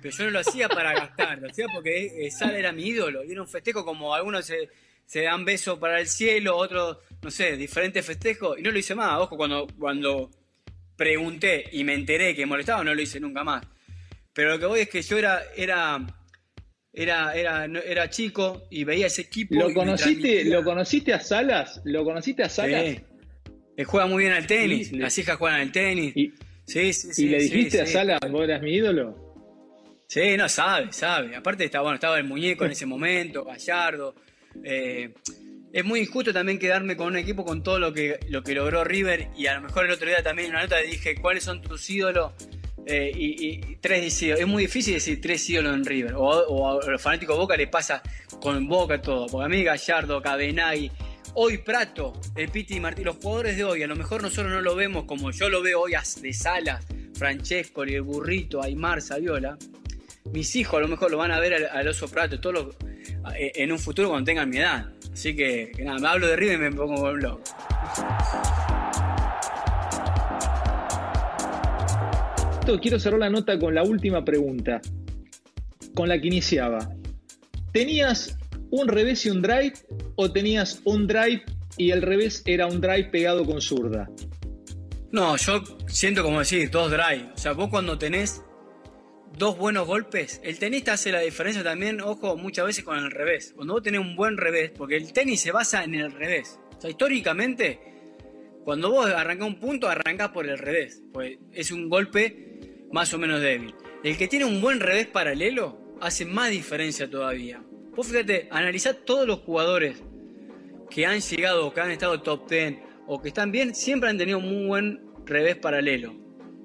Pero 0.00 0.16
yo 0.16 0.24
no 0.24 0.30
lo 0.30 0.38
hacía 0.40 0.68
para 0.68 0.92
gastar, 0.94 1.38
lo 1.38 1.48
hacía 1.48 1.66
porque 1.72 2.28
Sal 2.36 2.56
era 2.56 2.72
mi 2.72 2.86
ídolo. 2.86 3.24
Y 3.24 3.32
era 3.32 3.42
un 3.42 3.48
festejo 3.48 3.84
como 3.84 4.14
algunos 4.14 4.44
se, 4.44 4.68
se 5.06 5.22
dan 5.22 5.44
besos 5.44 5.78
para 5.78 6.00
el 6.00 6.08
cielo, 6.08 6.56
otros, 6.56 6.98
no 7.22 7.30
sé, 7.30 7.56
diferentes 7.56 8.04
festejos. 8.04 8.58
Y 8.58 8.62
no 8.62 8.70
lo 8.70 8.78
hice 8.78 8.94
más. 8.94 9.20
Ojo, 9.20 9.36
cuando, 9.36 9.68
cuando 9.78 10.30
pregunté 10.96 11.64
y 11.72 11.84
me 11.84 11.94
enteré 11.94 12.34
que 12.34 12.46
molestaba, 12.46 12.82
no 12.82 12.94
lo 12.94 13.00
hice 13.00 13.20
nunca 13.20 13.44
más. 13.44 13.64
Pero 14.32 14.50
lo 14.50 14.58
que 14.58 14.66
voy 14.66 14.80
es 14.80 14.88
que 14.88 15.02
yo 15.02 15.18
era, 15.18 15.40
era, 15.56 16.04
era, 16.92 17.34
era, 17.34 17.64
era 17.64 18.10
chico 18.10 18.64
y 18.70 18.84
veía 18.84 19.06
ese 19.06 19.22
equipo. 19.22 19.54
¿Lo 19.54 19.72
conociste, 19.72 20.44
¿lo 20.44 20.64
conociste 20.64 21.12
a 21.12 21.20
Salas? 21.20 21.80
¿Lo 21.84 22.04
conociste 22.04 22.42
a 22.42 22.48
Salas? 22.48 22.84
Sí. 22.84 23.00
Él 23.76 23.84
juega 23.84 24.06
muy 24.06 24.24
bien 24.24 24.34
al 24.34 24.46
tenis, 24.46 24.92
las 24.92 25.16
hijas 25.18 25.36
juegan 25.36 25.60
al 25.60 25.72
tenis. 25.72 26.14
Sí, 26.72 26.92
sí, 26.94 27.12
sí. 27.12 27.26
¿Y 27.26 27.28
le 27.28 27.38
dijiste 27.38 27.82
a 27.82 27.86
Sala, 27.86 28.18
vos 28.30 28.44
eras 28.44 28.62
mi 28.62 28.72
ídolo? 28.72 29.14
Sí, 30.06 30.36
no, 30.38 30.48
sabe, 30.48 30.92
sabe. 30.92 31.36
Aparte 31.36 31.64
estaba, 31.64 31.82
bueno, 31.82 31.96
estaba 31.96 32.18
el 32.18 32.24
muñeco 32.24 32.64
en 32.64 32.72
ese 32.72 32.86
momento, 32.86 33.44
Gallardo. 33.44 34.14
Eh, 34.64 35.12
es 35.72 35.84
muy 35.84 36.00
injusto 36.00 36.32
también 36.32 36.58
quedarme 36.58 36.96
con 36.96 37.08
un 37.08 37.16
equipo 37.16 37.44
con 37.44 37.62
todo 37.62 37.78
lo 37.78 37.92
que, 37.92 38.20
lo 38.28 38.42
que 38.42 38.54
logró 38.54 38.84
River 38.84 39.28
y 39.36 39.46
a 39.46 39.54
lo 39.54 39.62
mejor 39.62 39.86
el 39.86 39.92
otro 39.92 40.06
día 40.08 40.22
también 40.22 40.48
en 40.48 40.54
una 40.54 40.62
nota 40.62 40.80
le 40.80 40.86
dije 40.86 41.14
cuáles 41.20 41.44
son 41.44 41.62
tus 41.62 41.88
ídolos 41.88 42.32
eh, 42.86 43.12
y, 43.14 43.76
tres 43.76 44.22
ídolos. 44.22 44.40
Es 44.40 44.46
muy 44.46 44.64
difícil 44.64 44.94
decir 44.94 45.20
tres 45.20 45.48
ídolos 45.48 45.74
en 45.74 45.84
River 45.84 46.14
o, 46.16 46.78
a 46.80 46.90
los 46.90 47.00
fanáticos 47.00 47.36
de 47.36 47.40
Boca 47.40 47.56
le 47.56 47.66
pasa 47.66 48.02
con 48.40 48.66
Boca 48.66 49.00
todo. 49.00 49.26
Porque 49.26 49.44
a 49.44 49.48
mí 49.48 49.62
Gallardo, 49.62 50.22
Cabenagui, 50.22 50.90
hoy 51.34 51.58
Prato, 51.58 52.12
el 52.36 52.48
Piti 52.48 52.80
Martí, 52.80 53.04
los 53.04 53.16
jugadores 53.16 53.56
de 53.56 53.64
hoy, 53.64 53.82
a 53.82 53.86
lo 53.86 53.96
mejor 53.96 54.22
nosotros 54.22 54.52
no 54.52 54.60
lo 54.60 54.74
vemos 54.74 55.04
como 55.04 55.30
yo 55.30 55.48
lo 55.48 55.62
veo 55.62 55.80
hoy 55.80 55.92
de 56.20 56.32
Salas, 56.32 56.84
Francesco, 57.14 57.82
el 57.84 58.02
Burrito, 58.02 58.62
Aymar, 58.62 59.00
Saviola. 59.00 59.56
Mis 60.32 60.54
hijos 60.56 60.78
a 60.78 60.80
lo 60.80 60.88
mejor 60.88 61.10
lo 61.10 61.18
van 61.18 61.30
a 61.30 61.40
ver 61.40 61.66
al, 61.66 61.88
Oso 61.88 62.08
Prato 62.08 62.40
todos 62.40 62.76
eh, 63.36 63.52
en 63.56 63.72
un 63.72 63.78
futuro 63.78 64.08
cuando 64.08 64.26
tengan 64.26 64.48
mi 64.48 64.58
edad. 64.58 64.92
Así 65.12 65.36
que, 65.36 65.72
nada, 65.80 65.98
me 65.98 66.08
hablo 66.08 66.26
de 66.26 66.36
River 66.36 66.54
y 66.56 66.58
me 66.58 66.72
pongo 66.72 67.10
el 67.10 67.16
blog. 67.18 67.40
Quiero 72.80 72.98
cerrar 72.98 73.20
la 73.20 73.28
nota 73.28 73.58
con 73.58 73.74
la 73.74 73.82
última 73.82 74.24
pregunta, 74.24 74.80
con 75.94 76.08
la 76.08 76.18
que 76.18 76.28
iniciaba. 76.28 76.88
¿Tenías 77.72 78.38
un 78.72 78.88
revés 78.88 79.24
y 79.26 79.30
un 79.30 79.42
drive 79.42 79.74
o 80.16 80.32
tenías 80.32 80.80
un 80.84 81.06
drive 81.06 81.44
y 81.76 81.90
el 81.90 82.02
revés 82.02 82.42
era 82.46 82.66
un 82.66 82.80
drive 82.80 83.04
pegado 83.04 83.44
con 83.44 83.60
zurda? 83.60 84.10
No, 85.12 85.36
yo 85.36 85.62
siento 85.86 86.22
como 86.22 86.38
decir, 86.38 86.70
dos 86.70 86.90
drive. 86.90 87.28
O 87.34 87.38
sea, 87.38 87.52
vos 87.52 87.68
cuando 87.68 87.98
tenés 87.98 88.42
dos 89.36 89.58
buenos 89.58 89.86
golpes, 89.86 90.40
el 90.42 90.58
tenista 90.58 90.94
hace 90.94 91.12
la 91.12 91.20
diferencia 91.20 91.62
también, 91.62 92.00
ojo, 92.00 92.36
muchas 92.38 92.64
veces 92.64 92.82
con 92.82 92.96
el 92.96 93.10
revés. 93.10 93.52
Cuando 93.54 93.74
vos 93.74 93.82
tenés 93.82 94.00
un 94.00 94.16
buen 94.16 94.38
revés, 94.38 94.72
porque 94.74 94.96
el 94.96 95.12
tenis 95.12 95.40
se 95.40 95.52
basa 95.52 95.84
en 95.84 95.94
el 95.94 96.10
revés. 96.10 96.58
O 96.78 96.80
sea, 96.80 96.88
históricamente, 96.88 97.78
cuando 98.64 98.90
vos 98.90 99.06
arrancás 99.06 99.48
un 99.48 99.60
punto, 99.60 99.86
arrancás 99.86 100.30
por 100.30 100.48
el 100.48 100.56
revés. 100.56 101.02
Pues 101.12 101.38
es 101.52 101.70
un 101.72 101.90
golpe 101.90 102.86
más 102.90 103.12
o 103.12 103.18
menos 103.18 103.42
débil. 103.42 103.74
El 104.02 104.16
que 104.16 104.28
tiene 104.28 104.46
un 104.46 104.62
buen 104.62 104.80
revés 104.80 105.08
paralelo 105.08 105.78
hace 106.00 106.24
más 106.24 106.50
diferencia 106.50 107.08
todavía. 107.08 107.62
Vos 107.94 108.06
fíjate, 108.06 108.48
analizá 108.50 108.94
todos 108.94 109.26
los 109.26 109.40
jugadores 109.40 110.02
que 110.90 111.06
han 111.06 111.20
llegado 111.20 111.66
o 111.66 111.74
que 111.74 111.80
han 111.80 111.90
estado 111.90 112.22
top 112.22 112.48
10 112.48 112.78
o 113.06 113.20
que 113.20 113.28
están 113.28 113.52
bien, 113.52 113.74
siempre 113.74 114.08
han 114.08 114.16
tenido 114.16 114.38
un 114.38 114.48
muy 114.48 114.66
buen 114.66 115.00
revés 115.26 115.56
paralelo. 115.56 116.14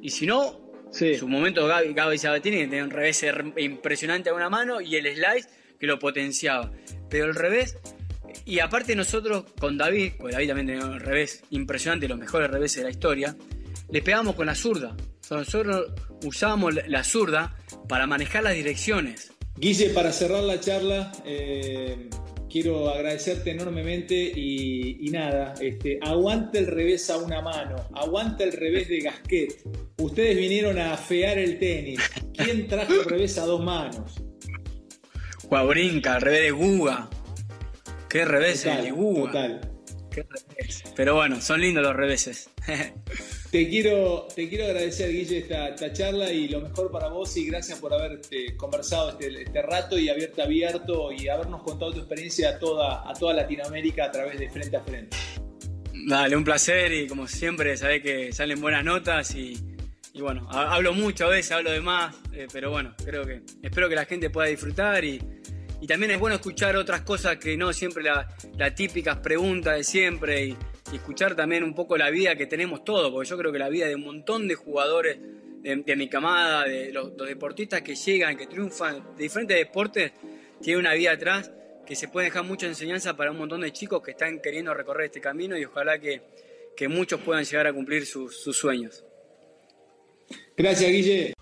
Y 0.01 0.09
si 0.09 0.25
no, 0.25 0.67
en 0.99 1.17
su 1.17 1.27
momento 1.27 1.67
Gaby, 1.67 1.93
Gaby 1.93 2.17
Sabatini 2.17 2.57
que 2.57 2.67
tenía 2.67 2.83
un 2.83 2.91
revés 2.91 3.25
impresionante 3.57 4.29
a 4.29 4.33
una 4.33 4.49
mano 4.49 4.79
y 4.79 4.95
el 4.95 5.05
slice 5.15 5.49
que 5.79 5.87
lo 5.87 5.99
potenciaba. 5.99 6.71
Pero 7.09 7.25
el 7.25 7.35
revés, 7.35 7.77
y 8.45 8.59
aparte 8.59 8.95
nosotros 8.95 9.45
con 9.59 9.77
David, 9.77 10.13
pues 10.17 10.33
David 10.33 10.47
también 10.47 10.67
tenía 10.67 10.85
un 10.85 10.99
revés 10.99 11.43
impresionante, 11.49 12.07
los 12.07 12.17
mejores 12.17 12.49
reveses 12.49 12.77
de 12.77 12.83
la 12.83 12.91
historia, 12.91 13.35
le 13.89 14.01
pegamos 14.01 14.35
con 14.35 14.45
la 14.45 14.55
zurda. 14.55 14.95
nosotros 15.29 15.91
usábamos 16.23 16.75
la 16.87 17.03
zurda 17.03 17.55
para 17.87 18.07
manejar 18.07 18.43
las 18.43 18.53
direcciones. 18.53 19.36
Guille, 19.57 19.89
para 19.89 20.11
cerrar 20.11 20.43
la 20.43 20.59
charla, 20.59 21.11
eh, 21.25 22.09
quiero 22.49 22.89
agradecerte 22.89 23.51
enormemente 23.51 24.13
y, 24.15 25.09
nada, 25.11 25.55
este, 25.59 25.99
aguante 26.01 26.59
el 26.59 26.67
revés 26.67 27.09
a 27.09 27.17
una 27.17 27.41
mano, 27.41 27.75
aguante 27.95 28.43
el 28.43 28.51
revés 28.51 28.87
de 28.87 28.99
Gasquet. 28.99 29.63
Ustedes 29.97 30.37
vinieron 30.37 30.77
a 30.77 30.93
afear 30.93 31.37
el 31.39 31.57
tenis. 31.57 31.99
¿Quién 32.35 32.67
trajo 32.67 32.93
el 32.93 33.05
revés 33.05 33.37
a 33.39 33.45
dos 33.45 33.63
manos? 33.63 34.15
Brinca, 35.49 36.17
el 36.17 36.21
revés 36.21 36.41
de 36.41 36.51
Guga. 36.51 37.09
Qué 38.09 38.25
revés 38.25 38.63
de 38.63 38.91
Guga. 38.91 39.31
Total. 39.31 39.66
Pero 40.95 41.15
bueno, 41.15 41.41
son 41.41 41.61
lindos 41.61 41.83
los 41.83 41.95
reveses. 41.95 42.49
Te 43.51 43.69
quiero, 43.69 44.27
te 44.35 44.49
quiero 44.49 44.65
agradecer, 44.65 45.09
Guille, 45.09 45.37
esta, 45.37 45.93
charla 45.93 46.33
y 46.33 46.49
lo 46.49 46.59
mejor 46.59 46.91
para 46.91 47.07
vos 47.07 47.37
y 47.37 47.45
gracias 47.45 47.79
por 47.79 47.93
haberte 47.93 48.57
conversado 48.57 49.11
este, 49.11 49.43
este, 49.43 49.61
rato 49.61 49.97
y 49.97 50.09
haberte 50.09 50.41
abierto 50.41 51.13
y 51.13 51.29
habernos 51.29 51.63
contado 51.63 51.93
tu 51.93 51.99
experiencia 51.99 52.49
a 52.49 52.59
toda, 52.59 53.09
a 53.09 53.13
toda 53.13 53.33
Latinoamérica 53.33 54.03
a 54.03 54.11
través 54.11 54.37
de 54.37 54.49
Frente 54.49 54.75
a 54.75 54.81
Frente. 54.81 55.15
Dale, 55.93 56.35
un 56.35 56.43
placer 56.43 56.91
y 56.91 57.07
como 57.07 57.25
siempre, 57.25 57.77
sabés 57.77 58.03
que 58.03 58.33
salen 58.33 58.59
buenas 58.59 58.83
notas 58.83 59.33
y, 59.33 59.57
bueno, 60.19 60.45
hablo 60.51 60.93
mucho 60.93 61.27
a 61.27 61.29
veces, 61.29 61.53
hablo 61.53 61.71
de 61.71 61.79
más, 61.79 62.15
eh, 62.33 62.47
pero 62.51 62.69
bueno, 62.69 62.95
creo 63.03 63.25
que 63.25 63.43
espero 63.63 63.87
que 63.87 63.95
la 63.95 64.05
gente 64.05 64.29
pueda 64.29 64.49
disfrutar 64.49 65.05
y, 65.05 65.21
también 65.85 66.11
es 66.11 66.19
bueno 66.19 66.37
escuchar 66.37 66.75
otras 66.75 67.01
cosas 67.01 67.37
que 67.37 67.55
no 67.55 67.71
siempre 67.73 68.03
las 68.03 68.75
típicas 68.75 69.17
preguntas 69.17 69.77
de 69.77 69.83
siempre 69.83 70.45
y, 70.45 70.57
y 70.91 70.95
escuchar 70.95 71.35
también 71.35 71.63
un 71.63 71.75
poco 71.75 71.97
la 71.97 72.09
vida 72.09 72.35
que 72.35 72.47
tenemos 72.47 72.83
todos, 72.83 73.11
porque 73.11 73.29
yo 73.29 73.37
creo 73.37 73.51
que 73.51 73.59
la 73.59 73.69
vida 73.69 73.87
de 73.87 73.95
un 73.95 74.03
montón 74.03 74.47
de 74.47 74.55
jugadores 74.55 75.17
de, 75.75 75.95
mi 75.95 76.07
camada, 76.07 76.63
de 76.63 76.91
los, 76.91 77.15
deportistas 77.17 77.81
que 77.81 77.95
llegan, 77.95 78.37
que 78.37 78.47
triunfan 78.47 79.15
de 79.15 79.23
diferentes 79.23 79.57
deportes, 79.57 80.13
tiene 80.61 80.79
una 80.79 80.93
vida 80.93 81.11
atrás 81.11 81.51
que 81.85 81.95
se 81.95 82.07
puede 82.07 82.25
dejar 82.27 82.43
mucha 82.43 82.67
enseñanza 82.67 83.15
para 83.15 83.31
un 83.31 83.37
montón 83.37 83.61
de 83.61 83.71
chicos 83.71 84.01
que 84.01 84.11
están 84.11 84.39
queriendo 84.39 84.73
recorrer 84.73 85.07
este 85.07 85.21
camino 85.21 85.57
y 85.57 85.65
ojalá 85.65 85.99
que, 85.99 86.21
muchos 86.89 87.19
puedan 87.21 87.43
llegar 87.43 87.65
a 87.65 87.73
cumplir 87.73 88.05
sus 88.05 88.55
sueños. 88.55 89.03
Gracias, 90.55 90.91
Guille. 90.91 91.33